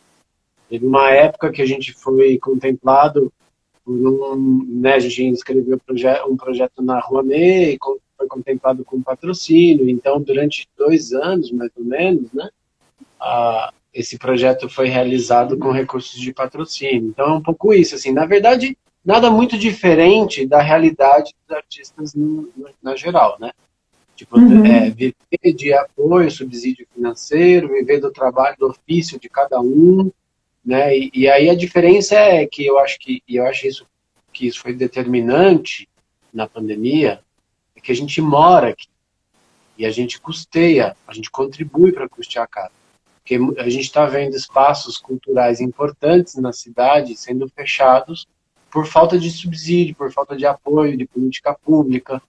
Teve 0.69 0.85
uma 0.85 1.11
época 1.11 1.51
que 1.51 1.61
a 1.61 1.65
gente 1.65 1.93
foi 1.93 2.37
contemplado 2.39 3.31
um, 3.85 4.65
né, 4.79 4.93
a 4.93 4.99
gente 4.99 5.25
inscreveu 5.25 5.79
um 6.27 6.37
projeto 6.37 6.81
na 6.81 6.99
Rua 6.99 7.21
Meia 7.21 7.73
e 7.73 7.77
foi 7.77 7.99
foi 8.23 8.27
contemplado 8.27 8.83
com 8.83 9.01
patrocínio, 9.01 9.89
então 9.89 10.21
durante 10.21 10.67
dois 10.77 11.13
anos, 11.13 11.51
mais 11.51 11.71
ou 11.75 11.83
menos, 11.83 12.31
né, 12.31 12.49
a, 13.19 13.71
esse 13.93 14.17
projeto 14.17 14.69
foi 14.69 14.87
realizado 14.87 15.57
com 15.57 15.71
recursos 15.71 16.19
de 16.19 16.33
patrocínio. 16.33 17.09
Então 17.09 17.27
é 17.27 17.33
um 17.33 17.41
pouco 17.41 17.73
isso, 17.73 17.95
assim, 17.95 18.11
na 18.11 18.25
verdade, 18.25 18.77
nada 19.03 19.29
muito 19.29 19.57
diferente 19.57 20.45
da 20.45 20.61
realidade 20.61 21.33
dos 21.47 21.57
artistas 21.57 22.13
no, 22.13 22.49
no, 22.55 22.69
na 22.81 22.95
geral, 22.95 23.37
né? 23.39 23.51
Tipo, 24.15 24.39
uhum. 24.39 24.65
é, 24.65 24.89
viver 24.89 25.53
de 25.55 25.73
apoio, 25.73 26.29
subsídio 26.29 26.87
financeiro, 26.93 27.67
viver 27.67 27.99
do 27.99 28.11
trabalho, 28.11 28.55
do 28.57 28.67
ofício 28.67 29.19
de 29.19 29.27
cada 29.27 29.59
um, 29.59 30.11
né? 30.63 30.95
E, 30.97 31.11
e 31.13 31.27
aí 31.27 31.49
a 31.49 31.55
diferença 31.55 32.15
é 32.15 32.45
que 32.45 32.65
eu 32.65 32.79
acho 32.79 32.99
que, 32.99 33.21
eu 33.27 33.45
acho 33.45 33.67
isso 33.67 33.87
que 34.31 34.47
isso 34.47 34.61
foi 34.61 34.73
determinante 34.73 35.87
na 36.33 36.47
pandemia, 36.47 37.21
é 37.75 37.79
que 37.79 37.91
a 37.91 37.95
gente 37.95 38.19
mora 38.21 38.69
aqui 38.69 38.87
e 39.77 39.85
a 39.85 39.91
gente 39.91 40.19
custeia, 40.19 40.95
a 41.07 41.13
gente 41.13 41.29
contribui 41.29 41.91
para 41.91 42.09
custear 42.09 42.45
a 42.45 42.47
casa. 42.47 42.71
Porque 43.21 43.39
a 43.59 43.69
gente 43.69 43.83
está 43.83 44.05
vendo 44.05 44.35
espaços 44.35 44.97
culturais 44.97 45.61
importantes 45.61 46.35
na 46.35 46.51
cidade 46.51 47.15
sendo 47.15 47.47
fechados 47.47 48.27
por 48.73 48.87
falta 48.87 49.19
de 49.19 49.29
subsídio, 49.29 49.93
por 49.93 50.11
falta 50.11 50.35
de 50.35 50.47
apoio, 50.47 50.97
de 50.97 51.05
política 51.05 51.55
pública, 51.63 52.19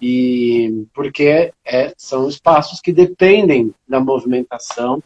e 0.00 0.86
porque 0.94 1.52
é, 1.66 1.92
são 1.98 2.28
espaços 2.28 2.80
que 2.80 2.92
dependem 2.92 3.74
da 3.86 3.98
movimentação 3.98 5.02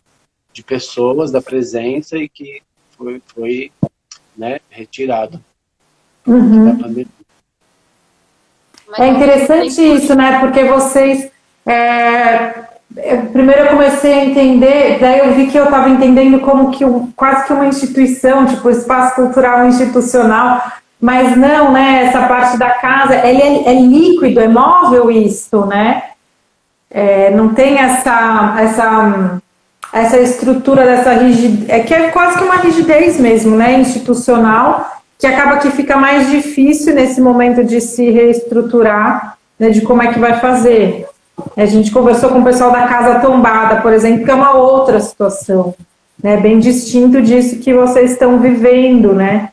de 0.52 0.62
pessoas, 0.62 1.32
da 1.32 1.40
presença 1.40 2.18
e 2.18 2.28
que 2.28 2.60
foi, 2.90 3.22
foi 3.26 3.72
né, 4.36 4.60
retirado 4.68 5.42
uhum. 6.26 6.66
da 6.66 6.82
pandemia. 6.82 7.06
É 8.98 9.08
interessante 9.08 9.80
isso, 9.80 10.14
né? 10.14 10.40
Porque 10.40 10.62
vocês. 10.64 11.30
É, 11.64 12.64
primeiro 13.32 13.62
eu 13.62 13.68
comecei 13.68 14.12
a 14.12 14.24
entender, 14.26 14.98
daí 15.00 15.20
eu 15.20 15.34
vi 15.34 15.50
que 15.50 15.56
eu 15.56 15.64
estava 15.64 15.88
entendendo 15.88 16.40
como 16.40 16.70
que 16.70 16.84
um, 16.84 17.10
quase 17.12 17.46
que 17.46 17.52
uma 17.54 17.66
instituição, 17.66 18.44
tipo 18.44 18.68
espaço 18.68 19.14
cultural 19.14 19.66
institucional, 19.66 20.60
mas 21.02 21.36
não, 21.36 21.72
né? 21.72 22.04
Essa 22.06 22.28
parte 22.28 22.56
da 22.56 22.70
casa, 22.70 23.26
ele 23.26 23.42
é, 23.42 23.72
é 23.72 23.74
líquido, 23.74 24.38
é 24.38 24.46
móvel 24.46 25.10
isso, 25.10 25.66
né? 25.66 26.04
É, 26.88 27.28
não 27.30 27.48
tem 27.48 27.76
essa, 27.76 28.54
essa, 28.60 29.42
essa 29.92 30.18
estrutura 30.20 30.84
dessa 30.84 31.14
rigidez, 31.14 31.68
é 31.68 31.80
que 31.80 31.92
é 31.92 32.10
quase 32.10 32.38
que 32.38 32.44
uma 32.44 32.58
rigidez 32.58 33.18
mesmo, 33.18 33.56
né? 33.56 33.80
Institucional, 33.80 34.92
que 35.18 35.26
acaba 35.26 35.56
que 35.56 35.72
fica 35.72 35.96
mais 35.96 36.30
difícil 36.30 36.94
nesse 36.94 37.20
momento 37.20 37.64
de 37.64 37.80
se 37.80 38.08
reestruturar, 38.08 39.36
né, 39.58 39.70
de 39.70 39.80
como 39.80 40.02
é 40.02 40.12
que 40.12 40.20
vai 40.20 40.38
fazer. 40.38 41.08
A 41.56 41.66
gente 41.66 41.90
conversou 41.90 42.30
com 42.30 42.38
o 42.38 42.44
pessoal 42.44 42.70
da 42.70 42.86
Casa 42.86 43.18
Tombada, 43.18 43.80
por 43.80 43.92
exemplo, 43.92 44.24
que 44.24 44.30
é 44.30 44.34
uma 44.34 44.54
outra 44.54 45.00
situação, 45.00 45.74
né, 46.22 46.36
bem 46.36 46.60
distinto 46.60 47.20
disso 47.20 47.58
que 47.58 47.74
vocês 47.74 48.12
estão 48.12 48.38
vivendo, 48.38 49.12
né? 49.12 49.48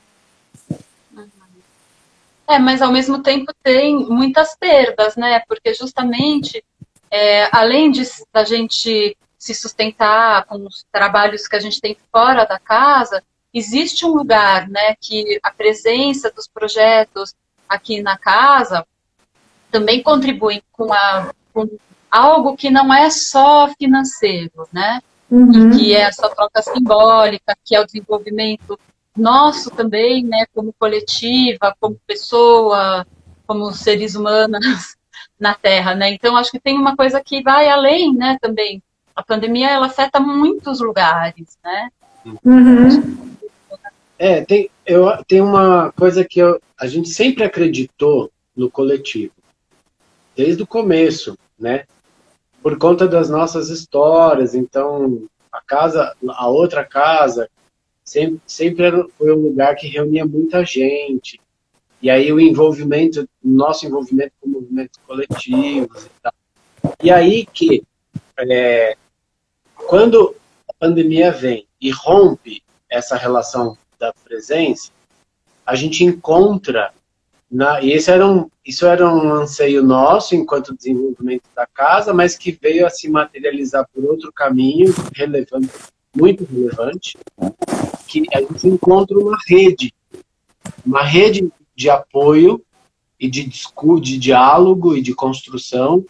É, 2.49 2.57
mas 2.57 2.81
ao 2.81 2.91
mesmo 2.91 3.21
tempo 3.21 3.53
tem 3.61 3.95
muitas 3.95 4.55
perdas, 4.55 5.15
né? 5.15 5.39
Porque 5.47 5.71
justamente, 5.71 6.65
é, 7.11 7.47
além 7.55 7.91
de 7.91 8.01
da 8.33 8.43
gente 8.43 9.15
se 9.37 9.53
sustentar 9.53 10.45
com 10.45 10.65
os 10.65 10.83
trabalhos 10.91 11.47
que 11.47 11.55
a 11.55 11.59
gente 11.59 11.79
tem 11.79 11.95
fora 12.11 12.45
da 12.45 12.57
casa, 12.57 13.23
existe 13.53 14.03
um 14.03 14.15
lugar, 14.15 14.67
né, 14.67 14.95
que 14.99 15.39
a 15.41 15.51
presença 15.51 16.31
dos 16.31 16.47
projetos 16.47 17.33
aqui 17.67 18.01
na 18.01 18.17
casa 18.17 18.85
também 19.71 20.01
contribui 20.01 20.63
com, 20.71 20.91
a, 20.91 21.31
com 21.53 21.69
algo 22.09 22.57
que 22.57 22.71
não 22.71 22.91
é 22.91 23.11
só 23.11 23.69
financeiro, 23.77 24.67
né? 24.73 25.01
Uhum. 25.29 25.77
que 25.77 25.95
é 25.95 26.01
essa 26.01 26.27
troca 26.27 26.59
simbólica, 26.63 27.55
que 27.63 27.75
é 27.75 27.79
o 27.79 27.85
desenvolvimento 27.85 28.79
nosso 29.19 29.69
também, 29.71 30.23
né, 30.23 30.45
como 30.53 30.73
coletiva, 30.77 31.75
como 31.79 31.99
pessoa, 32.07 33.05
como 33.45 33.71
seres 33.71 34.15
humanos 34.15 34.95
na 35.39 35.53
Terra, 35.53 35.95
né? 35.95 36.11
Então 36.11 36.35
acho 36.35 36.51
que 36.51 36.59
tem 36.59 36.77
uma 36.77 36.95
coisa 36.95 37.21
que 37.21 37.41
vai 37.41 37.69
além, 37.69 38.13
né, 38.13 38.37
também. 38.41 38.81
A 39.15 39.23
pandemia 39.23 39.69
ela 39.69 39.87
afeta 39.87 40.19
muitos 40.19 40.79
lugares, 40.79 41.57
né? 41.63 41.89
Uhum. 42.45 43.29
É, 44.17 44.41
tem, 44.41 44.69
eu, 44.85 45.07
tem 45.25 45.41
uma 45.41 45.91
coisa 45.93 46.25
que 46.25 46.39
eu, 46.39 46.59
a 46.77 46.87
gente 46.87 47.09
sempre 47.09 47.43
acreditou 47.43 48.31
no 48.55 48.69
coletivo, 48.69 49.33
desde 50.35 50.63
o 50.63 50.67
começo, 50.67 51.37
né? 51.57 51.85
Por 52.61 52.77
conta 52.77 53.07
das 53.07 53.29
nossas 53.29 53.69
histórias, 53.69 54.53
então 54.53 55.23
a 55.51 55.61
casa, 55.61 56.15
a 56.29 56.47
outra 56.47 56.83
casa, 56.83 57.49
sempre, 58.09 58.41
sempre 58.47 58.85
era, 58.85 59.07
foi 59.17 59.31
um 59.31 59.39
lugar 59.39 59.75
que 59.75 59.87
reunia 59.87 60.25
muita 60.25 60.65
gente. 60.65 61.39
E 62.01 62.09
aí 62.09 62.31
o 62.31 62.39
envolvimento, 62.39 63.27
nosso 63.43 63.85
envolvimento 63.85 64.33
com 64.41 64.49
movimentos 64.49 64.99
coletivos 65.05 66.05
e 66.05 66.09
tal. 66.21 66.33
E 67.03 67.11
aí 67.11 67.45
que, 67.45 67.83
é, 68.39 68.95
quando 69.75 70.35
a 70.67 70.73
pandemia 70.73 71.31
vem 71.31 71.67
e 71.79 71.91
rompe 71.91 72.63
essa 72.89 73.15
relação 73.15 73.77
da 73.99 74.13
presença, 74.13 74.91
a 75.65 75.75
gente 75.75 76.03
encontra 76.03 76.91
na, 77.51 77.81
e 77.81 77.91
esse 77.91 78.11
era 78.11 78.25
um, 78.27 78.49
isso 78.63 78.85
era 78.85 79.07
um 79.07 79.33
anseio 79.33 79.83
nosso 79.83 80.35
enquanto 80.35 80.75
desenvolvimento 80.75 81.43
da 81.55 81.65
casa, 81.65 82.13
mas 82.13 82.37
que 82.37 82.51
veio 82.51 82.85
a 82.85 82.89
se 82.89 83.09
materializar 83.09 83.87
por 83.93 84.05
outro 84.05 84.31
caminho 84.31 84.93
relevante, 85.15 85.69
muito 86.15 86.45
relevante, 86.45 87.17
que 88.09 88.23
a 88.33 88.41
gente 88.41 88.67
encontra 88.67 89.17
uma 89.17 89.37
rede, 89.47 89.93
uma 90.83 91.03
rede 91.03 91.47
de 91.75 91.89
apoio 91.89 92.61
e 93.19 93.29
de, 93.29 93.47
de 94.01 94.17
diálogo 94.17 94.97
e 94.97 95.01
de 95.01 95.13
construção 95.13 96.03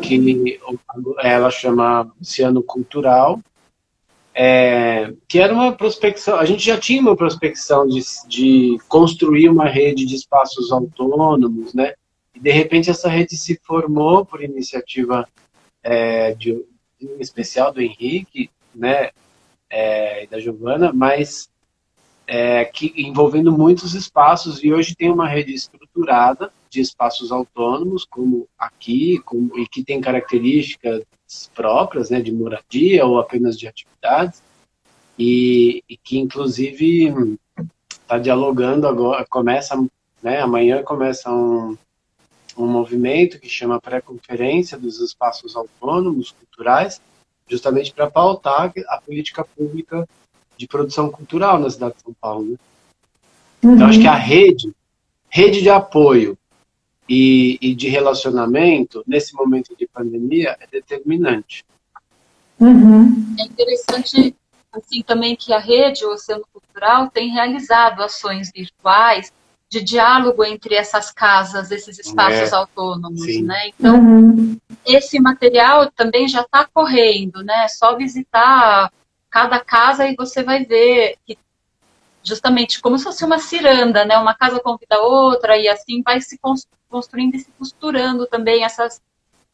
que 0.00 0.60
ela 1.20 1.50
chama 1.50 2.12
Oceano 2.20 2.62
Cultural, 2.62 3.40
é, 4.34 5.12
que 5.28 5.38
era 5.38 5.52
uma 5.52 5.72
prospecção, 5.72 6.36
a 6.36 6.44
gente 6.44 6.64
já 6.64 6.78
tinha 6.78 7.00
uma 7.00 7.16
prospecção 7.16 7.86
de, 7.86 8.00
de 8.26 8.78
construir 8.88 9.48
uma 9.48 9.68
rede 9.68 10.04
de 10.04 10.14
espaços 10.14 10.72
autônomos, 10.72 11.72
né? 11.72 11.94
E 12.34 12.40
de 12.40 12.50
repente 12.50 12.90
essa 12.90 13.08
rede 13.08 13.36
se 13.36 13.60
formou 13.62 14.24
por 14.24 14.42
iniciativa 14.42 15.28
é, 15.82 16.34
de, 16.34 16.64
em 17.00 17.20
especial 17.20 17.72
do 17.72 17.80
Henrique, 17.80 18.50
né? 18.74 19.10
É, 19.74 20.26
da 20.26 20.38
Giovana, 20.38 20.92
mas 20.92 21.48
é, 22.26 22.64
que 22.64 22.92
envolvendo 22.94 23.50
muitos 23.50 23.94
espaços 23.94 24.62
e 24.62 24.72
hoje 24.72 24.94
tem 24.94 25.10
uma 25.10 25.26
rede 25.26 25.54
estruturada 25.54 26.52
de 26.68 26.80
espaços 26.80 27.32
autônomos, 27.32 28.04
como 28.04 28.46
aqui, 28.58 29.18
como, 29.24 29.58
e 29.58 29.66
que 29.66 29.82
tem 29.82 30.00
características 30.00 31.04
próprias, 31.54 32.10
né, 32.10 32.20
de 32.20 32.30
moradia 32.30 33.04
ou 33.06 33.18
apenas 33.18 33.58
de 33.58 33.66
atividades, 33.66 34.42
e, 35.18 35.82
e 35.88 35.96
que 35.96 36.18
inclusive 36.18 37.38
está 37.90 38.18
dialogando 38.18 38.86
agora, 38.86 39.24
começa, 39.28 39.74
né, 40.22 40.40
amanhã 40.40 40.82
começa 40.82 41.30
um, 41.30 41.76
um 42.56 42.66
movimento 42.66 43.38
que 43.38 43.48
chama 43.48 43.80
Pré-Conferência 43.80 44.78
dos 44.78 45.00
Espaços 45.00 45.56
Autônomos 45.56 46.32
Culturais, 46.32 47.00
justamente 47.52 47.92
para 47.92 48.10
pautar 48.10 48.72
a 48.88 48.96
política 48.98 49.44
pública 49.44 50.08
de 50.56 50.66
produção 50.66 51.10
cultural 51.10 51.58
na 51.58 51.68
cidade 51.68 51.96
de 51.96 52.02
São 52.02 52.14
Paulo. 52.18 52.52
Né? 52.52 52.56
Uhum. 53.62 53.74
Então, 53.74 53.88
acho 53.88 54.00
que 54.00 54.06
a 54.06 54.14
rede, 54.14 54.72
rede 55.28 55.60
de 55.60 55.68
apoio 55.68 56.38
e, 57.06 57.58
e 57.60 57.74
de 57.74 57.90
relacionamento, 57.90 59.04
nesse 59.06 59.34
momento 59.34 59.76
de 59.76 59.86
pandemia, 59.86 60.56
é 60.60 60.66
determinante. 60.66 61.62
Uhum. 62.58 63.36
É 63.38 63.44
interessante 63.44 64.34
assim 64.72 65.02
também 65.02 65.36
que 65.36 65.52
a 65.52 65.58
rede 65.58 66.06
Oceano 66.06 66.44
Cultural 66.50 67.10
tem 67.10 67.30
realizado 67.30 68.02
ações 68.02 68.50
virtuais 68.50 69.30
de 69.72 69.82
diálogo 69.82 70.44
entre 70.44 70.74
essas 70.74 71.10
casas, 71.10 71.70
esses 71.70 71.98
espaços 71.98 72.52
é, 72.52 72.54
autônomos, 72.54 73.22
sim. 73.22 73.42
né? 73.42 73.68
Então, 73.68 73.98
uhum. 73.98 74.58
esse 74.84 75.18
material 75.18 75.90
também 75.90 76.28
já 76.28 76.42
está 76.42 76.68
correndo, 76.70 77.42
né? 77.42 77.64
É 77.64 77.68
só 77.68 77.96
visitar 77.96 78.92
cada 79.30 79.58
casa 79.60 80.06
e 80.06 80.14
você 80.14 80.42
vai 80.42 80.62
ver 80.62 81.16
que 81.24 81.38
justamente 82.22 82.82
como 82.82 82.98
se 82.98 83.04
fosse 83.04 83.24
uma 83.24 83.38
ciranda, 83.38 84.04
né? 84.04 84.18
Uma 84.18 84.34
casa 84.34 84.60
convida 84.60 84.96
a 84.96 85.00
outra 85.00 85.56
e 85.56 85.66
assim 85.66 86.02
vai 86.02 86.20
se 86.20 86.38
construindo 86.90 87.36
e 87.36 87.38
se 87.38 87.50
costurando 87.58 88.26
também 88.26 88.64
essas 88.64 89.00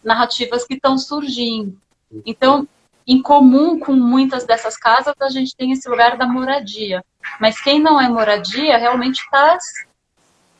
narrativas 0.03 0.65
que 0.65 0.75
estão 0.75 0.99
surgindo. 0.99 1.81
Então, 2.27 2.67
em 3.07 3.23
comum 3.23 3.79
com 3.79 3.93
muitas 3.93 4.45
dessas 4.45 4.77
casas, 4.77 5.15
a 5.21 5.29
gente 5.29 5.55
tem 5.55 5.71
esse 5.71 5.89
lugar 5.89 6.17
da 6.17 6.27
moradia. 6.27 7.05
Mas 7.41 7.61
quem 7.61 7.81
não 7.81 8.01
é 8.01 8.09
moradia 8.09 8.77
realmente 8.77 9.21
está 9.21 9.57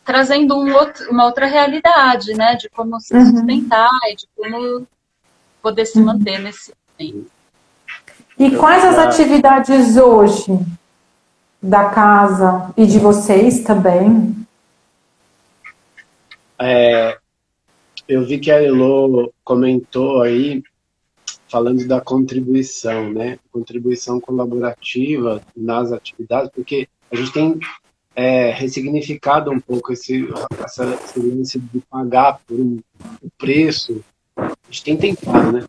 trazendo 0.09 0.57
um 0.57 0.75
outro, 0.75 1.11
uma 1.11 1.27
outra 1.27 1.45
realidade, 1.45 2.33
né? 2.33 2.55
De 2.55 2.67
como 2.71 2.99
se 2.99 3.15
uhum. 3.15 3.27
sustentar 3.27 3.91
e 4.11 4.17
de 4.17 4.27
como 4.35 4.87
poder 5.61 5.85
se 5.85 5.99
uhum. 5.99 6.07
manter 6.07 6.39
nesse 6.39 6.73
tempo. 6.97 7.27
E 8.39 8.57
quais 8.57 8.83
as 8.87 8.97
atividades 8.97 9.99
hoje 9.99 10.59
da 11.61 11.91
casa 11.91 12.73
e 12.75 12.87
de 12.87 12.99
vocês 12.99 13.61
também? 13.61 14.35
É, 16.59 17.19
eu 18.09 18.25
vi 18.25 18.39
que 18.39 18.51
a 18.51 18.63
Elo 18.63 19.31
comentou 19.45 20.23
aí, 20.23 20.63
falando 21.51 21.87
da 21.87 22.01
contribuição, 22.01 23.13
né? 23.13 23.39
Contribuição 23.53 24.19
colaborativa 24.19 25.43
nas 25.55 25.93
atividades, 25.93 26.51
porque 26.55 26.89
a 27.13 27.17
gente 27.17 27.31
tem 27.31 27.61
é, 28.19 28.51
ressignificado 28.51 29.49
um 29.49 29.61
pouco 29.61 29.93
esse, 29.93 30.29
essa, 30.65 30.85
esse 31.05 31.61
de 31.61 31.81
pagar 31.89 32.41
por 32.45 32.59
um, 32.59 32.81
um 33.23 33.29
preço. 33.39 34.05
A 34.37 34.51
gente 34.69 34.83
tem 34.83 34.97
tentado, 34.97 35.53
né? 35.53 35.65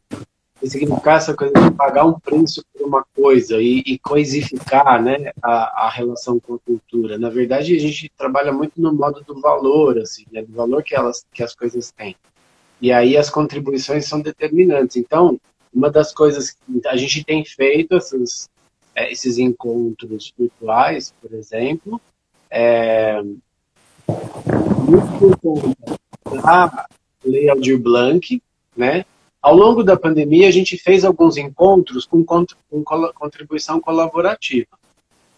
Ressignificar 0.59 1.17
essa 1.17 1.35
coisa 1.35 1.53
de 1.53 1.71
pagar 1.75 2.05
um 2.05 2.19
preço 2.19 2.63
por 2.73 2.87
uma 2.87 3.05
coisa 3.15 3.61
e, 3.61 3.83
e 3.85 3.99
coisificar 3.99 5.01
né, 5.01 5.31
a, 5.43 5.85
a, 5.85 5.89
relação 5.91 6.39
com 6.39 6.55
a 6.55 6.59
cultura. 6.59 7.19
Na 7.19 7.29
verdade, 7.29 7.75
a 7.75 7.79
gente 7.79 8.11
trabalha 8.17 8.51
muito 8.51 8.81
no 8.81 8.91
modo 8.93 9.23
do 9.23 9.39
valor, 9.39 9.99
assim, 9.99 10.25
né, 10.31 10.41
do 10.41 10.51
valor 10.51 10.81
que, 10.81 10.95
elas, 10.95 11.23
que 11.31 11.43
as 11.43 11.53
coisas 11.53 11.91
têm. 11.91 12.15
E 12.81 12.91
aí 12.91 13.15
as 13.15 13.29
contribuições 13.29 14.07
são 14.07 14.21
determinantes. 14.21 14.97
Então, 14.97 15.39
uma 15.71 15.91
das 15.91 16.11
coisas 16.11 16.49
que 16.49 16.87
a 16.87 16.97
gente 16.97 17.23
tem 17.23 17.45
feito, 17.45 17.95
esses, 17.95 18.49
é, 18.95 19.11
esses 19.11 19.37
encontros 19.37 20.33
virtuais, 20.35 21.13
por 21.21 21.31
exemplo, 21.33 22.01
é, 22.49 23.21
muito 24.87 25.19
por 25.19 25.39
conta 25.39 25.75
da 26.41 26.87
Lei 27.23 27.49
Aldir 27.49 27.79
Blanc, 27.79 28.41
né? 28.75 29.05
Ao 29.41 29.55
longo 29.55 29.83
da 29.83 29.95
pandemia, 29.95 30.47
a 30.47 30.51
gente 30.51 30.77
fez 30.77 31.05
alguns 31.05 31.37
encontros 31.37 32.05
com, 32.05 32.23
com 32.25 32.45
contribuição 33.13 33.79
colaborativa. 33.79 34.67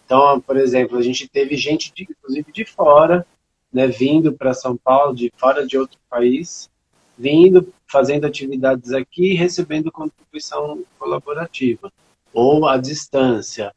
Então, 0.05 0.41
por 0.41 0.57
exemplo, 0.57 0.97
a 0.97 1.01
gente 1.01 1.27
teve 1.27 1.55
gente, 1.55 1.93
de, 1.93 2.03
inclusive 2.09 2.51
de 2.51 2.65
fora, 2.65 3.25
né, 3.71 3.87
vindo 3.87 4.33
para 4.33 4.53
São 4.53 4.75
Paulo, 4.75 5.15
de 5.15 5.31
fora 5.37 5.65
de 5.65 5.77
outro 5.77 5.99
país, 6.09 6.69
vindo, 7.17 7.71
fazendo 7.87 8.25
atividades 8.25 8.91
aqui 8.91 9.31
e 9.31 9.35
recebendo 9.35 9.91
contribuição 9.91 10.83
colaborativa, 10.97 11.91
ou 12.33 12.67
à 12.67 12.77
distância. 12.77 13.73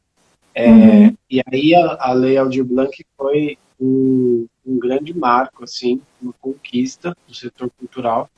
É, 0.55 0.69
uhum. 0.69 1.17
E 1.29 1.41
aí 1.45 1.75
a, 1.75 1.97
a 1.99 2.13
Lei 2.13 2.37
Aldir 2.37 2.63
Blanc 2.63 3.05
foi 3.17 3.57
um, 3.77 4.47
um 4.65 4.79
grande 4.79 5.13
marco, 5.13 5.65
assim, 5.65 6.01
uma 6.21 6.33
conquista 6.39 7.15
do 7.27 7.35
setor 7.35 7.69
cultural 7.77 8.29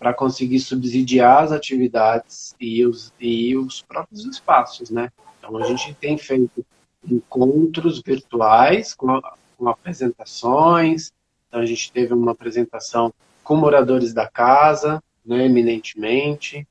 para 0.00 0.12
conseguir 0.12 0.58
subsidiar 0.58 1.44
as 1.44 1.52
atividades 1.52 2.56
e 2.60 2.84
os, 2.84 3.12
e 3.20 3.56
os 3.56 3.82
próprios 3.82 4.24
espaços, 4.24 4.90
né? 4.90 5.10
Então 5.38 5.56
a 5.56 5.64
gente 5.64 5.94
tem 5.94 6.18
feito 6.18 6.64
encontros 7.08 8.02
virtuais 8.04 8.92
com, 8.94 9.20
com 9.56 9.68
apresentações. 9.68 11.12
Então 11.48 11.60
a 11.60 11.66
gente 11.66 11.92
teve 11.92 12.12
uma 12.12 12.32
apresentação 12.32 13.12
com 13.44 13.56
moradores 13.56 14.12
da 14.12 14.28
casa, 14.28 15.02
né, 15.24 15.46
eminentemente, 15.46 16.66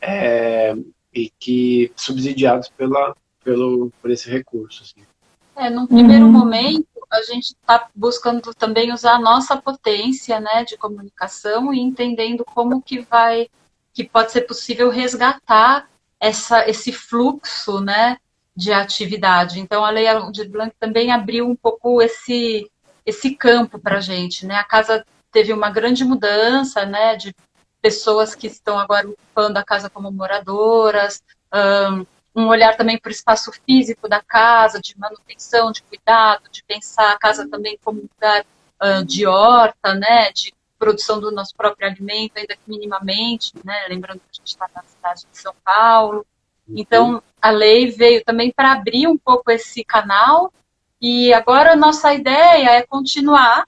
é, 0.00 0.74
e 1.14 1.30
que 1.38 1.92
subsidiados 1.94 2.68
pela 2.68 3.14
pelo, 3.46 3.92
por 4.02 4.10
esse 4.10 4.28
recurso. 4.28 4.82
Assim. 4.82 5.06
É, 5.54 5.70
num 5.70 5.86
primeiro 5.86 6.24
uhum. 6.24 6.32
momento, 6.32 6.88
a 7.08 7.22
gente 7.22 7.50
está 7.50 7.88
buscando 7.94 8.52
também 8.52 8.92
usar 8.92 9.14
a 9.14 9.20
nossa 9.20 9.56
potência 9.56 10.40
né, 10.40 10.64
de 10.64 10.76
comunicação 10.76 11.72
e 11.72 11.78
entendendo 11.78 12.44
como 12.44 12.82
que 12.82 12.98
vai, 12.98 13.48
que 13.94 14.02
pode 14.02 14.32
ser 14.32 14.42
possível 14.42 14.90
resgatar 14.90 15.88
essa, 16.18 16.68
esse 16.68 16.90
fluxo 16.90 17.80
né, 17.80 18.18
de 18.54 18.72
atividade. 18.72 19.60
Então, 19.60 19.84
a 19.84 19.90
Lei 19.90 20.06
de 20.32 20.48
Blanc 20.48 20.74
também 20.80 21.12
abriu 21.12 21.48
um 21.48 21.54
pouco 21.54 22.02
esse, 22.02 22.68
esse 23.04 23.36
campo 23.36 23.78
para 23.78 23.98
a 23.98 24.00
gente. 24.00 24.44
Né? 24.44 24.56
A 24.56 24.64
casa 24.64 25.06
teve 25.30 25.52
uma 25.52 25.70
grande 25.70 26.04
mudança 26.04 26.84
né, 26.84 27.14
de 27.14 27.32
pessoas 27.80 28.34
que 28.34 28.48
estão 28.48 28.76
agora 28.76 29.08
ocupando 29.08 29.56
a 29.60 29.64
casa 29.64 29.88
como 29.88 30.10
moradoras, 30.10 31.22
um, 31.54 32.04
um 32.36 32.48
olhar 32.48 32.76
também 32.76 32.98
para 32.98 33.08
o 33.08 33.12
espaço 33.12 33.50
físico 33.64 34.06
da 34.06 34.20
casa, 34.20 34.78
de 34.78 34.96
manutenção, 34.98 35.72
de 35.72 35.82
cuidado, 35.82 36.50
de 36.50 36.62
pensar 36.62 37.12
a 37.12 37.18
casa 37.18 37.48
também 37.48 37.78
como 37.82 38.00
um 38.00 38.08
lugar 38.14 38.44
uh, 38.82 39.02
de 39.04 39.26
horta, 39.26 39.94
né, 39.94 40.30
de 40.32 40.52
produção 40.78 41.18
do 41.18 41.32
nosso 41.32 41.56
próprio 41.56 41.88
alimento, 41.88 42.36
ainda 42.36 42.54
que 42.54 42.60
minimamente, 42.68 43.54
né, 43.64 43.86
lembrando 43.88 44.18
que 44.18 44.30
a 44.30 44.34
gente 44.34 44.48
está 44.48 44.68
na 44.74 44.82
cidade 44.82 45.26
de 45.32 45.38
São 45.38 45.54
Paulo. 45.64 46.26
Então, 46.68 47.22
a 47.40 47.50
lei 47.50 47.90
veio 47.90 48.22
também 48.22 48.52
para 48.52 48.72
abrir 48.72 49.06
um 49.06 49.16
pouco 49.16 49.50
esse 49.50 49.82
canal 49.82 50.52
e 51.00 51.32
agora 51.32 51.72
a 51.72 51.76
nossa 51.76 52.12
ideia 52.12 52.70
é 52.70 52.82
continuar 52.82 53.66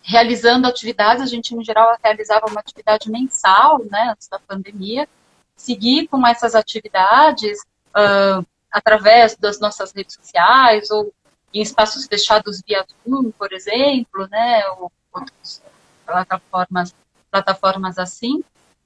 realizando 0.00 0.68
atividades. 0.68 1.22
A 1.22 1.26
gente, 1.26 1.56
em 1.56 1.64
geral, 1.64 1.98
realizava 2.00 2.46
uma 2.46 2.60
atividade 2.60 3.10
mensal, 3.10 3.82
né, 3.90 4.10
antes 4.12 4.28
da 4.28 4.38
pandemia, 4.38 5.08
seguir 5.56 6.08
com 6.08 6.26
essas 6.26 6.54
atividades 6.54 7.58
uh, 7.90 8.44
através 8.70 9.36
das 9.36 9.60
nossas 9.60 9.92
redes 9.92 10.14
sociais 10.14 10.90
ou 10.90 11.12
em 11.52 11.62
espaços 11.62 12.06
fechados 12.06 12.60
via 12.66 12.84
Zoom, 13.08 13.30
por 13.30 13.52
exemplo, 13.52 14.26
né, 14.28 14.66
ou 14.70 14.90
outras 15.12 15.62
plataformas, 16.04 16.94
plataformas 17.30 17.98
assim, 17.98 18.42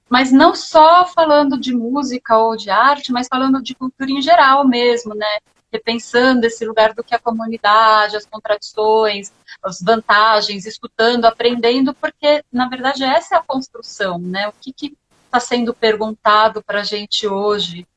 mas 0.07 0.31
não 0.31 0.55
só 0.55 1.05
falando 1.07 1.59
de 1.59 1.73
música 1.73 2.37
ou 2.37 2.55
de 2.55 2.69
arte, 2.69 3.11
mas 3.11 3.27
falando 3.27 3.61
de 3.61 3.73
cultura 3.73 4.11
em 4.11 4.21
geral 4.21 4.67
mesmo, 4.67 5.15
né, 5.15 5.39
repensando 5.71 6.45
esse 6.45 6.65
lugar 6.65 6.93
do 6.93 7.03
que 7.03 7.13
a 7.13 7.19
comunidade, 7.19 8.17
as 8.17 8.25
contradições, 8.25 9.31
as 9.61 9.79
vantagens, 9.81 10.65
escutando, 10.65 11.25
aprendendo, 11.25 11.93
porque 11.93 12.43
na 12.51 12.67
verdade 12.67 13.03
essa 13.03 13.35
é 13.35 13.37
a 13.37 13.43
construção, 13.43 14.17
né? 14.17 14.47
O 14.47 14.53
que, 14.59 14.73
que 14.73 14.97
está 15.29 15.39
sendo 15.39 15.73
perguntado 15.73 16.61
para 16.63 16.81
a 16.81 16.83
gente 16.83 17.27
hoje, 17.27 17.87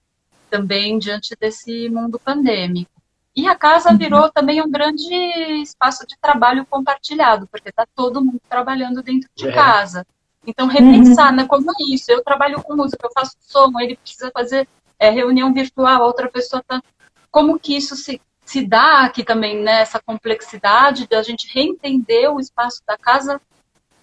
também 0.51 0.99
diante 0.99 1.35
desse 1.35 1.89
mundo 1.89 2.19
pandêmico. 2.19 2.91
E 3.35 3.49
a 3.49 3.55
casa 3.55 3.91
uhum. 3.91 3.97
virou 3.97 4.31
também 4.31 4.61
um 4.61 4.71
grande 4.71 5.15
espaço 5.63 6.07
de 6.07 6.15
trabalho 6.21 6.67
compartilhado, 6.67 7.47
porque 7.47 7.71
está 7.71 7.87
todo 7.97 8.23
mundo 8.23 8.41
trabalhando 8.47 9.03
dentro 9.03 9.31
de 9.35 9.49
é. 9.49 9.53
casa. 9.53 10.07
Então, 10.47 10.67
repensar, 10.67 11.31
uhum. 11.31 11.37
né, 11.37 11.47
como 11.47 11.71
é 11.71 11.95
isso? 11.95 12.13
Eu 12.13 12.23
trabalho 12.23 12.63
com 12.63 12.77
música, 12.77 13.07
eu 13.07 13.13
faço 13.15 13.35
som, 13.41 13.73
ele 13.81 13.97
precisa 13.97 14.31
fazer 14.31 14.69
é, 14.99 15.09
reunião 15.09 15.53
virtual, 15.55 16.03
a 16.03 16.07
outra 16.07 16.31
pessoa 16.31 16.61
está... 16.61 16.83
Como 17.31 17.59
que 17.59 17.75
isso 17.75 17.97
se, 17.97 18.21
se 18.45 18.67
dá 18.67 19.05
aqui 19.05 19.25
também, 19.25 19.63
né, 19.63 19.81
essa 19.81 19.99
complexidade 19.99 21.07
de 21.07 21.17
a 21.17 21.23
gente 21.23 21.51
reentender 21.51 22.31
o 22.31 22.39
espaço 22.39 22.83
da 22.87 22.99
casa, 22.99 23.41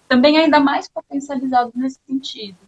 também 0.08 0.36
ainda 0.38 0.58
mais 0.58 0.88
potencializado 0.88 1.70
nesse 1.76 2.00
sentido. 2.04 2.58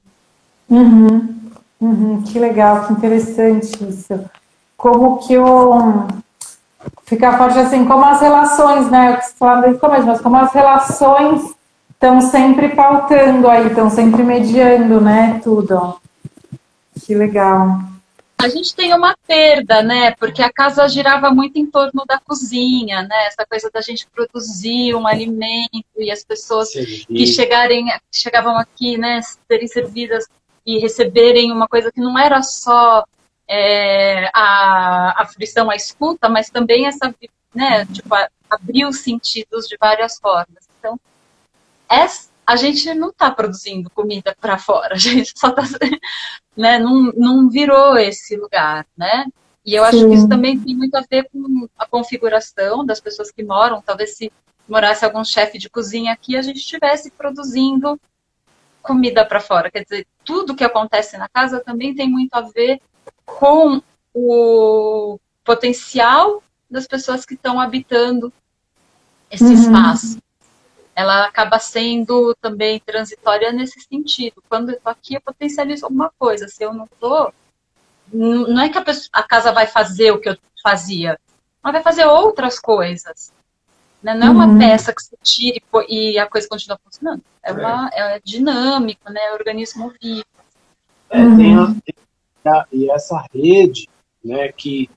Uhum, 0.68 1.34
uhum, 1.80 2.22
que 2.22 2.38
legal, 2.38 2.86
que 2.86 2.92
interessante 2.92 3.84
isso. 3.88 4.24
Como 4.76 5.18
que 5.18 5.36
o. 5.36 6.06
Fica 7.04 7.36
forte 7.36 7.58
assim, 7.58 7.84
como 7.84 8.04
as 8.04 8.20
relações, 8.20 8.90
né? 8.90 9.20
No 9.40 9.78
começo, 9.78 10.06
mas 10.06 10.20
como 10.20 10.36
as 10.36 10.52
relações 10.52 11.54
estão 11.90 12.20
sempre 12.20 12.70
pautando 12.70 13.48
aí, 13.48 13.68
estão 13.68 13.88
sempre 13.88 14.22
mediando, 14.22 15.00
né? 15.00 15.40
Tudo. 15.44 16.00
Que 17.04 17.14
legal. 17.14 17.78
A 18.42 18.48
gente 18.48 18.74
tem 18.74 18.92
uma 18.92 19.14
perda, 19.24 19.82
né? 19.82 20.16
Porque 20.18 20.42
a 20.42 20.52
casa 20.52 20.88
girava 20.88 21.30
muito 21.30 21.60
em 21.60 21.66
torno 21.66 22.04
da 22.04 22.18
cozinha, 22.18 23.02
né? 23.02 23.26
Essa 23.26 23.46
coisa 23.46 23.70
da 23.72 23.80
gente 23.80 24.04
produzir 24.12 24.96
um 24.96 25.06
alimento 25.06 25.84
e 25.96 26.10
as 26.10 26.24
pessoas 26.24 26.70
que 26.70 27.24
chegarem, 27.24 27.86
chegavam 28.10 28.56
aqui, 28.56 28.98
né, 28.98 29.20
serem 29.48 29.68
servidas 29.68 30.26
e 30.64 30.78
receberem 30.78 31.52
uma 31.52 31.66
coisa 31.66 31.90
que 31.90 32.00
não 32.00 32.18
era 32.18 32.42
só 32.42 33.04
é, 33.48 34.30
a 34.32 35.22
aflição, 35.22 35.70
a 35.70 35.76
escuta, 35.76 36.28
mas 36.28 36.48
também 36.48 36.86
essa, 36.86 37.14
né, 37.54 37.84
tipo, 37.86 38.08
abrir 38.48 38.86
os 38.86 38.98
sentidos 38.98 39.66
de 39.66 39.76
várias 39.78 40.18
formas. 40.18 40.68
Então, 40.78 40.98
essa, 41.88 42.30
a 42.46 42.56
gente 42.56 42.92
não 42.94 43.10
está 43.10 43.30
produzindo 43.30 43.90
comida 43.90 44.36
para 44.40 44.58
fora, 44.58 44.94
a 44.94 44.98
gente 44.98 45.32
só 45.36 45.48
está, 45.48 45.62
né, 46.56 46.78
não, 46.78 47.12
não 47.16 47.50
virou 47.50 47.96
esse 47.96 48.36
lugar, 48.36 48.86
né? 48.96 49.26
E 49.64 49.74
eu 49.74 49.84
Sim. 49.84 49.88
acho 49.88 50.08
que 50.08 50.14
isso 50.14 50.28
também 50.28 50.58
tem 50.58 50.74
muito 50.74 50.94
a 50.96 51.04
ver 51.08 51.28
com 51.30 51.68
a 51.78 51.86
configuração 51.86 52.84
das 52.84 53.00
pessoas 53.00 53.30
que 53.30 53.44
moram. 53.44 53.80
Talvez 53.80 54.16
se 54.16 54.32
morasse 54.68 55.04
algum 55.04 55.24
chefe 55.24 55.56
de 55.56 55.70
cozinha 55.70 56.12
aqui, 56.12 56.36
a 56.36 56.42
gente 56.42 56.56
estivesse 56.56 57.12
produzindo 57.12 58.00
comida 58.82 59.24
para 59.24 59.40
fora. 59.40 59.70
Quer 59.70 59.84
dizer, 59.84 60.06
tudo 60.24 60.54
que 60.54 60.64
acontece 60.64 61.16
na 61.16 61.28
casa 61.28 61.60
também 61.60 61.94
tem 61.94 62.08
muito 62.08 62.34
a 62.34 62.42
ver 62.42 62.80
com 63.24 63.80
o 64.14 65.18
potencial 65.44 66.42
das 66.70 66.86
pessoas 66.86 67.24
que 67.24 67.34
estão 67.34 67.60
habitando 67.60 68.32
esse 69.30 69.44
uhum. 69.44 69.52
espaço. 69.54 70.18
ela 70.94 71.24
acaba 71.24 71.58
sendo 71.58 72.34
também 72.40 72.78
transitória 72.80 73.50
nesse 73.50 73.80
sentido. 73.80 74.42
Quando 74.48 74.70
eu 74.70 74.80
tô 74.80 74.90
aqui, 74.90 75.14
eu 75.14 75.20
potencializo 75.22 75.86
alguma 75.86 76.12
coisa. 76.18 76.48
Se 76.48 76.62
eu 76.62 76.74
não 76.74 76.86
tô, 77.00 77.32
não 78.12 78.60
é 78.60 78.68
que 78.68 78.76
a, 78.76 78.82
pessoa, 78.82 79.08
a 79.12 79.22
casa 79.22 79.52
vai 79.52 79.66
fazer 79.66 80.10
o 80.10 80.20
que 80.20 80.28
eu 80.28 80.36
fazia, 80.62 81.18
ela 81.64 81.72
vai 81.72 81.82
fazer 81.82 82.04
outras 82.04 82.58
coisas. 82.60 83.32
Né? 84.02 84.14
Não 84.14 84.26
é 84.26 84.30
uma 84.30 84.46
uhum. 84.46 84.58
peça 84.58 84.92
que 84.92 85.02
se 85.02 85.16
tire 85.22 85.62
e 85.88 86.18
a 86.18 86.26
coisa 86.26 86.48
continua 86.48 86.78
funcionando. 86.82 87.22
É, 87.42 87.52
uma, 87.52 87.90
é 87.92 88.20
dinâmico, 88.24 89.10
né? 89.10 89.20
É 89.20 89.34
organismo 89.34 89.92
vivo. 90.00 90.24
É, 91.10 91.20
a, 91.20 91.36
tem 91.36 91.56
a, 92.44 92.66
e 92.72 92.90
essa 92.90 93.24
rede, 93.32 93.88
né, 94.24 94.50
que 94.50 94.88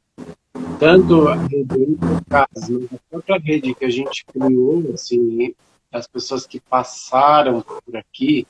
tanto 0.79 1.27
a 1.27 1.35
rede 1.35 1.97
casa, 2.29 2.79
mas 2.79 2.93
a 2.93 2.97
própria 3.09 3.39
rede 3.39 3.75
que 3.75 3.85
a 3.85 3.89
gente 3.89 4.25
criou, 4.25 4.91
assim, 4.93 5.53
as 5.91 6.07
pessoas 6.07 6.45
que 6.45 6.59
passaram 6.59 7.61
por 7.61 7.95
aqui, 7.95 8.47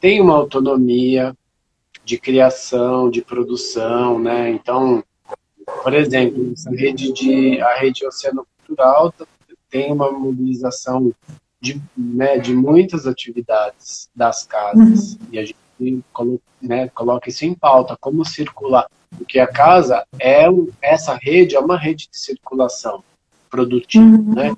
tem 0.00 0.20
uma 0.20 0.34
autonomia 0.34 1.34
de 2.04 2.18
criação, 2.18 3.08
de 3.08 3.22
produção, 3.22 4.18
né? 4.18 4.50
Então, 4.50 5.02
por 5.82 5.94
exemplo, 5.94 6.52
essa 6.52 6.70
rede 6.70 7.12
de 7.12 7.60
a 7.60 7.74
rede 7.78 8.04
Oceano 8.04 8.46
Cultural 8.66 9.14
tem 9.72 9.90
uma 9.92 10.12
mobilização 10.12 11.12
de, 11.60 11.82
né, 11.96 12.38
de 12.38 12.54
muitas 12.54 13.06
atividades 13.06 14.08
das 14.14 14.44
casas 14.44 15.14
uhum. 15.14 15.18
e 15.32 15.38
a 15.40 15.44
gente 15.44 16.04
coloca, 16.12 16.42
né, 16.60 16.88
coloca 16.90 17.28
isso 17.28 17.44
em 17.44 17.54
pauta 17.54 17.96
como 18.00 18.24
circular 18.24 18.86
porque 19.16 19.38
a 19.38 19.46
casa 19.46 20.04
é 20.18 20.46
essa 20.80 21.14
rede 21.14 21.54
é 21.54 21.60
uma 21.60 21.78
rede 21.78 22.08
de 22.10 22.18
circulação 22.18 23.02
produtiva, 23.50 24.04
uhum. 24.04 24.34
né? 24.34 24.54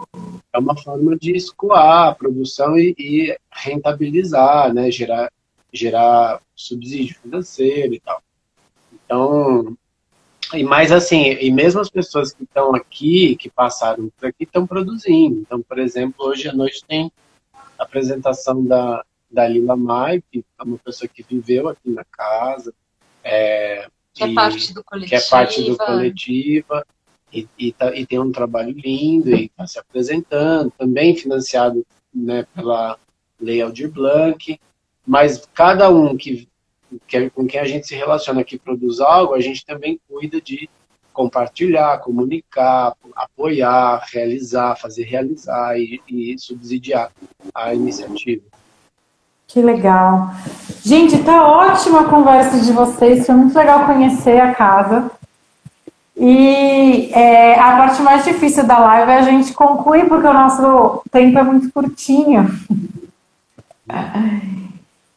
É 0.53 0.59
uma 0.59 0.77
forma 0.77 1.17
de 1.17 1.37
escoar 1.37 2.09
a 2.09 2.15
produção 2.15 2.79
e, 2.79 2.95
e 2.97 3.37
rentabilizar, 3.53 4.73
né? 4.73 4.91
Gerar, 4.91 5.31
gerar 5.73 6.41
subsídio 6.55 7.17
financeiro 7.21 7.95
e 7.95 8.01
tal. 8.01 8.23
Então, 8.93 9.77
e 10.57 10.65
mais 10.65 10.93
assim, 10.93 11.33
e 11.33 11.51
mesmo 11.51 11.81
as 11.81 11.91
pessoas 11.91 12.33
que 12.33 12.45
estão 12.45 12.75
aqui, 12.75 13.37
que 13.37 13.51
passaram 13.51 14.11
por 14.19 14.29
aqui, 14.29 14.45
estão 14.45 14.67
produzindo. 14.67 15.41
Então, 15.41 15.61
por 15.63 15.79
exemplo, 15.79 16.27
hoje 16.27 16.49
à 16.49 16.53
noite 16.53 16.83
tem 16.87 17.11
a 17.79 17.83
apresentação 17.83 18.65
da, 18.65 19.05
da 19.31 19.47
Lila 19.47 19.77
Mai, 19.77 20.23
que 20.31 20.45
é 20.59 20.63
uma 20.63 20.79
pessoa 20.79 21.09
que 21.09 21.23
viveu 21.23 21.69
aqui 21.69 21.91
na 21.91 22.05
casa. 22.05 22.73
É, 23.23 23.89
que 24.13 24.23
é 24.23 24.33
parte 24.33 24.73
do 24.73 24.85
coletivo. 24.85 25.11
Que 25.11 25.17
é 25.17 25.29
parte 25.29 25.63
do 25.63 25.77
coletiva 25.77 26.87
e, 27.33 27.49
e, 27.59 27.73
tá, 27.73 27.95
e 27.95 28.07
tem 28.07 28.21
um 28.21 28.31
trabalho 28.31 28.71
lindo 28.71 29.31
e 29.31 29.47
está 29.47 29.67
se 29.67 29.79
apresentando, 29.79 30.73
também 30.79 31.17
financiado 31.17 31.85
né, 32.15 32.47
pela 32.55 32.97
Lei 33.41 33.61
Aldir 33.61 33.91
Blanc, 33.91 34.59
mas 35.05 35.45
cada 35.53 35.91
um 35.91 36.17
que, 36.17 36.49
que, 37.07 37.31
com 37.31 37.47
quem 37.47 37.61
a 37.61 37.65
gente 37.65 37.87
se 37.87 37.95
relaciona 37.95 38.45
que 38.45 38.59
produz 38.59 39.01
algo, 39.01 39.35
a 39.35 39.41
gente 39.41 39.65
também 39.65 40.01
cuida 40.09 40.41
de 40.41 40.69
compartilhar, 41.13 41.99
comunicar, 41.99 42.93
apoiar, 43.15 44.05
realizar, 44.13 44.77
fazer 44.77 45.05
realizar 45.05 45.79
e, 45.79 46.01
e 46.09 46.37
subsidiar 46.39 47.11
a 47.55 47.73
iniciativa. 47.73 48.43
Que 49.47 49.63
legal. 49.63 50.31
Gente, 50.83 51.23
tá 51.23 51.47
ótima 51.47 52.01
a 52.01 52.09
conversa 52.09 52.59
de 52.59 52.73
vocês, 52.73 53.25
foi 53.25 53.35
muito 53.37 53.57
legal 53.57 53.87
conhecer 53.87 54.41
a 54.41 54.53
casa. 54.53 55.11
E 56.17 57.11
é, 57.13 57.59
a 57.59 57.77
parte 57.77 58.03
mais 58.03 58.25
difícil 58.25 58.67
da 58.67 58.79
live 58.79 59.11
é 59.11 59.19
a 59.19 59.23
gente 59.23 59.53
concluir, 59.53 60.09
porque 60.09 60.27
o 60.27 60.33
nosso 60.33 61.03
tempo 61.11 61.39
é 61.39 61.43
muito 61.43 61.73
curtinho. 61.73 62.49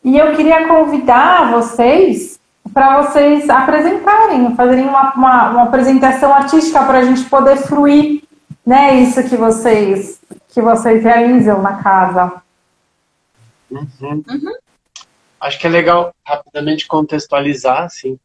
E 0.08 0.17
eu 0.17 0.34
queria 0.38 0.70
convidar 0.70 1.52
vocês 1.52 2.39
para 2.74 3.02
vocês 3.02 3.50
apresentarem, 3.50 4.56
fazerem 4.56 4.86
uma, 4.86 5.13
uma, 5.13 5.50
uma 5.50 5.63
apresentação 5.63 6.34
artística 6.34 6.82
para 6.86 7.00
a 7.00 7.04
gente 7.04 7.30
poder 7.30 7.58
fruir 7.58 8.24
né, 8.65 9.02
isso 9.02 9.22
que 9.28 9.36
vocês, 9.36 10.22
que 10.48 10.62
vocês 10.62 11.04
realizam 11.04 11.62
na 11.62 11.84
casa. 11.84 12.41
Uhum. 13.70 13.84
Uhum. 14.02 14.56
Acho 15.41 15.60
que 15.60 15.67
é 15.67 15.70
legal 15.70 16.15
rapidamente 16.26 16.88
contextualizar, 16.88 17.84
assim, 17.84 18.17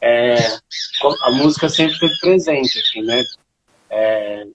é, 0.00 0.34
a 0.34 1.30
música 1.30 1.68
sempre 1.68 1.92
esteve 1.92 2.18
presente 2.20 2.76
aqui, 2.76 3.02
né? 3.02 3.22
É, 3.88 4.46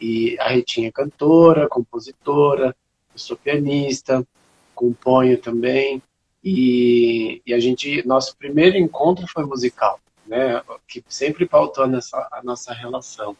e 0.00 0.38
a 0.38 0.50
Ritinha 0.50 0.86
é 0.86 0.92
cantora, 0.92 1.68
compositora, 1.68 2.76
eu 3.12 3.18
sou 3.18 3.36
pianista, 3.36 4.24
componho 4.72 5.36
também. 5.36 6.00
E, 6.44 7.40
e, 7.46 7.54
a 7.54 7.60
gente, 7.60 8.06
nosso 8.06 8.36
primeiro 8.36 8.76
encontro 8.76 9.26
foi 9.28 9.44
musical, 9.44 10.00
né? 10.26 10.60
Que 10.88 11.02
sempre 11.08 11.46
pautou 11.46 11.86
nessa, 11.86 12.28
a 12.32 12.40
nossa 12.42 12.72
relação. 12.72 13.36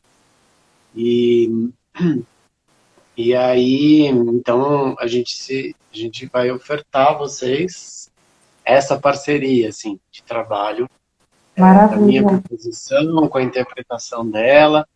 E, 0.95 1.71
e 3.17 3.35
aí, 3.35 4.07
então, 4.07 4.95
a 4.99 5.07
gente, 5.07 5.37
se, 5.37 5.75
a 5.93 5.97
gente 5.97 6.27
vai 6.27 6.51
ofertar 6.51 7.09
a 7.09 7.19
vocês 7.19 8.11
essa 8.65 8.99
parceria, 8.99 9.69
assim, 9.69 9.99
de 10.11 10.23
trabalho 10.23 10.89
Maravilha. 11.57 11.99
a 11.99 12.07
minha 12.07 12.23
composição, 12.23 13.29
com 13.29 13.39
a 13.39 13.43
interpretação 13.43 14.29
dela. 14.29 14.87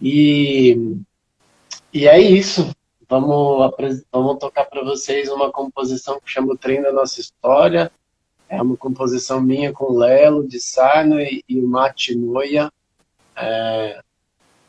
E, 0.00 0.98
e 1.92 2.06
é 2.06 2.18
isso. 2.18 2.70
Vamos, 3.08 3.72
vamos 4.10 4.38
tocar 4.38 4.64
para 4.64 4.82
vocês 4.82 5.28
uma 5.30 5.52
composição 5.52 6.20
que 6.20 6.30
chama 6.30 6.52
O 6.52 6.58
Trem 6.58 6.82
da 6.82 6.92
Nossa 6.92 7.20
História. 7.20 7.90
É 8.48 8.60
uma 8.60 8.76
composição 8.76 9.40
minha 9.40 9.72
com 9.72 9.92
Lelo 9.92 10.46
de 10.46 10.58
Sarno 10.58 11.20
e, 11.20 11.44
e 11.48 11.60
o 11.60 11.68
Mate 11.68 12.16
Moia, 12.16 12.70
é, 13.36 14.00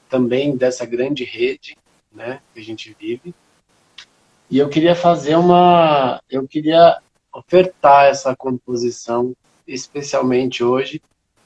também 0.09 0.55
dessa 0.55 0.85
grande 0.85 1.23
rede 1.23 1.75
né, 2.11 2.39
que 2.53 2.59
a 2.59 2.63
gente 2.63 2.95
vive. 2.99 3.33
E 4.49 4.59
eu 4.59 4.69
queria 4.69 4.95
fazer 4.95 5.35
uma. 5.35 6.21
Eu 6.29 6.47
queria 6.47 6.99
ofertar 7.33 8.05
essa 8.05 8.35
composição 8.35 9.35
especialmente 9.67 10.63
hoje, 10.63 11.01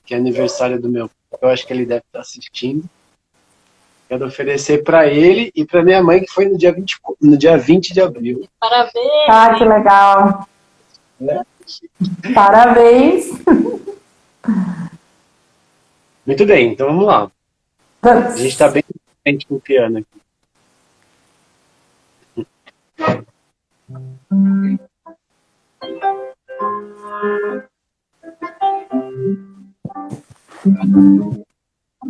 que 0.06 0.14
é 0.14 0.18
aniversário 0.18 0.80
do 0.80 0.90
meu. 0.90 1.10
Eu 1.42 1.50
acho 1.50 1.66
que 1.66 1.74
ele 1.74 1.86
deve 1.86 2.04
estar 2.06 2.20
assistindo. 2.20 2.88
Quero 4.12 4.28
oferecer 4.28 4.84
para 4.84 5.08
ele 5.08 5.54
e 5.56 5.64
para 5.64 5.82
minha 5.82 6.04
mãe, 6.04 6.20
que 6.20 6.30
foi 6.30 6.44
no 6.44 6.58
dia 6.58 6.74
20, 6.74 7.00
no 7.22 7.38
dia 7.38 7.58
20 7.58 7.94
de 7.94 8.02
abril. 8.02 8.46
Parabéns! 8.60 9.30
Ah, 9.30 9.56
que 9.58 9.64
legal! 9.64 10.50
É. 11.22 12.34
Parabéns! 12.34 13.28
Muito 16.28 16.46
bem, 16.46 16.74
então 16.74 16.88
vamos 16.88 17.06
lá. 17.06 17.32
A 18.02 18.36
gente 18.36 18.50
está 18.50 18.68
bem 18.68 18.84
contente 19.24 19.48
com 19.48 19.56
o 19.56 19.62
piano 19.62 20.00
aqui. 20.00 20.22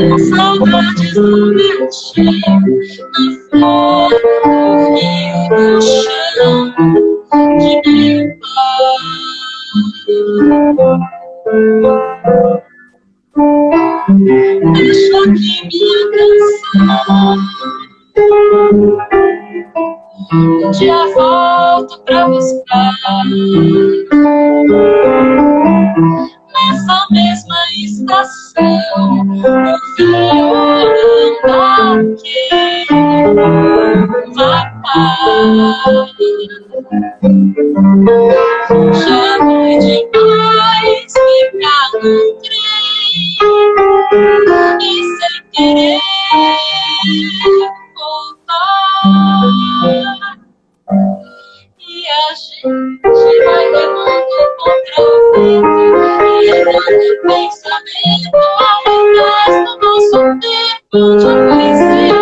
eu 0.00 0.18
saudades 0.18 1.14
do 1.14 1.54
meu 1.54 1.88
tio, 1.88 2.24
na 2.24 3.24
flor, 3.50 4.10
rio, 4.96 5.48
no 5.50 5.80
chão, 5.82 6.56
de 7.58 7.72
meu 7.92 8.26
pai. 8.40 8.94
Deixo 14.72 15.16
aqui 15.18 15.56
minha 15.68 16.02
canção. 16.10 17.38
Um 19.54 20.70
dia 20.72 21.06
volto 21.14 22.00
pra 22.04 22.26
buscar 22.26 22.92
nessa 26.52 27.06
mesma 27.10 27.56
estação 27.84 28.80
o 29.30 29.42
violão 29.96 30.94
daquele 31.44 32.86
rapaz. 34.36 35.14
Já 39.06 39.38
foi 39.38 39.78
demais 39.78 41.12
ficar 41.14 41.88
no 42.02 42.16
trem 42.42 43.14
e 44.80 44.84
sem 45.14 45.38
querer 45.52 46.00
voltar. 47.94 48.83
E 49.04 49.10
a 52.08 52.34
gente 52.34 53.44
vai 53.44 53.64
remando 53.70 54.36
contra 54.56 55.02
o 55.02 55.32
vento 55.34 55.84
levando 56.40 57.12
pensamento 57.22 58.36
ao 58.60 58.80
invés 58.94 59.54
do 59.64 59.72
nosso 59.78 60.20
tempo. 60.40 60.96
De 61.18 61.28
poesia 61.50 62.13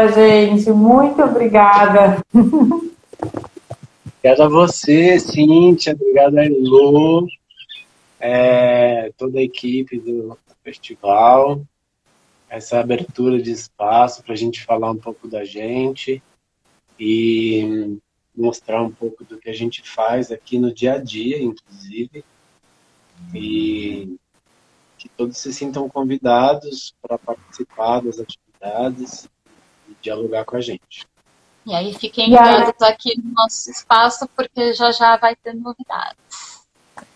obrigada, 0.00 0.12
gente. 0.12 0.70
Muito 0.70 1.22
obrigada. 1.22 2.24
Obrigado 2.32 4.42
a 4.42 4.48
você, 4.48 5.18
Cíntia. 5.18 5.92
Obrigado 5.92 6.38
a 6.38 6.46
Elô, 6.46 7.26
é, 8.18 9.12
toda 9.16 9.38
a 9.38 9.42
equipe 9.42 9.98
do 9.98 10.36
festival. 10.62 11.60
Essa 12.48 12.80
abertura 12.80 13.40
de 13.40 13.50
espaço 13.50 14.22
para 14.22 14.34
a 14.34 14.36
gente 14.36 14.64
falar 14.64 14.90
um 14.90 14.96
pouco 14.96 15.28
da 15.28 15.44
gente 15.44 16.22
e 16.98 17.96
mostrar 18.36 18.82
um 18.82 18.90
pouco 18.90 19.24
do 19.24 19.38
que 19.38 19.48
a 19.48 19.54
gente 19.54 19.88
faz 19.88 20.32
aqui 20.32 20.58
no 20.58 20.72
dia 20.72 20.94
a 20.94 20.98
dia, 20.98 21.40
inclusive. 21.40 22.24
E 23.34 24.16
que 24.98 25.08
todos 25.08 25.38
se 25.38 25.52
sintam 25.52 25.88
convidados 25.88 26.94
para 27.00 27.16
participar 27.16 28.02
das 28.02 28.18
atividades 28.18 29.28
dialogar 30.00 30.44
com 30.44 30.56
a 30.56 30.60
gente. 30.60 31.06
E 31.66 31.74
aí 31.74 31.94
fiquem 31.94 32.30
ligados 32.30 32.80
aqui 32.82 33.14
no 33.22 33.32
nosso 33.34 33.70
espaço, 33.70 34.28
porque 34.34 34.72
já 34.72 34.90
já 34.92 35.16
vai 35.16 35.36
ter 35.36 35.54
novidades. 35.54 36.60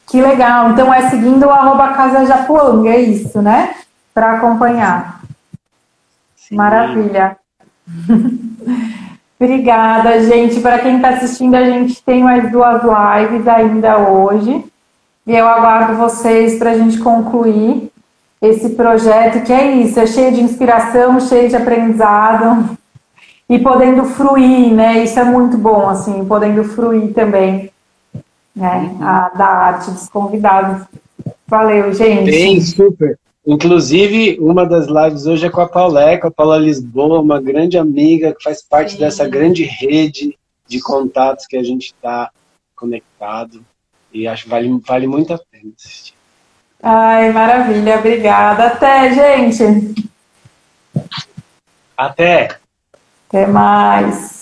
Que 0.06 0.20
legal. 0.20 0.70
Então 0.70 0.92
é 0.92 1.08
seguindo 1.08 1.46
o 1.46 1.50
arroba 1.50 1.94
Casa 1.94 2.26
Japuanga, 2.26 2.90
é 2.90 3.00
isso, 3.00 3.40
né? 3.40 3.74
Para 4.12 4.36
acompanhar. 4.36 5.22
Sim. 6.36 6.56
Maravilha. 6.56 7.36
Obrigada, 9.40 10.22
gente. 10.22 10.60
Para 10.60 10.78
quem 10.78 10.96
está 10.96 11.10
assistindo, 11.10 11.54
a 11.54 11.64
gente 11.64 12.02
tem 12.02 12.22
mais 12.22 12.50
duas 12.52 12.82
lives 12.82 13.48
ainda 13.48 13.98
hoje. 13.98 14.64
E 15.26 15.32
eu 15.32 15.48
aguardo 15.48 15.96
vocês 15.96 16.58
para 16.58 16.72
a 16.72 16.78
gente 16.78 16.98
concluir 16.98 17.90
esse 18.44 18.70
projeto, 18.70 19.44
que 19.44 19.52
é 19.52 19.72
isso, 19.72 19.98
é 19.98 20.06
cheio 20.06 20.32
de 20.32 20.40
inspiração, 20.42 21.18
cheio 21.20 21.48
de 21.48 21.56
aprendizado 21.56 22.76
e 23.48 23.58
podendo 23.58 24.04
fruir, 24.04 24.72
né? 24.72 25.02
Isso 25.02 25.18
é 25.18 25.24
muito 25.24 25.56
bom, 25.56 25.88
assim, 25.88 26.24
podendo 26.24 26.62
fruir 26.64 27.12
também, 27.14 27.70
né? 28.54 28.96
A, 29.00 29.30
da 29.30 29.46
arte 29.46 29.90
dos 29.90 30.08
convidados. 30.08 30.86
Valeu, 31.46 31.92
gente. 31.94 32.30
Bem, 32.30 32.60
super. 32.60 33.18
Inclusive, 33.46 34.38
uma 34.40 34.66
das 34.66 34.86
lives 34.86 35.26
hoje 35.26 35.46
é 35.46 35.50
com 35.50 35.60
a 35.60 35.68
Paulé, 35.68 36.16
com 36.16 36.28
a 36.28 36.30
Paula 36.30 36.58
Lisboa, 36.58 37.20
uma 37.20 37.40
grande 37.40 37.76
amiga 37.78 38.34
que 38.34 38.42
faz 38.42 38.62
parte 38.62 38.92
Sim. 38.92 38.98
dessa 38.98 39.28
grande 39.28 39.64
rede 39.64 40.36
de 40.66 40.80
contatos 40.80 41.46
que 41.46 41.56
a 41.56 41.62
gente 41.62 41.86
está 41.86 42.30
conectado. 42.74 43.64
E 44.12 44.26
acho 44.26 44.44
que 44.44 44.50
vale, 44.50 44.80
vale 44.86 45.06
muito 45.06 45.32
a 45.34 45.38
pena 45.50 45.72
assistir. 45.76 46.14
Ai, 46.86 47.32
maravilha, 47.32 47.98
obrigada. 47.98 48.66
Até, 48.66 49.10
gente. 49.14 49.94
Até. 51.96 52.58
Até 53.26 53.46
mais. 53.46 54.33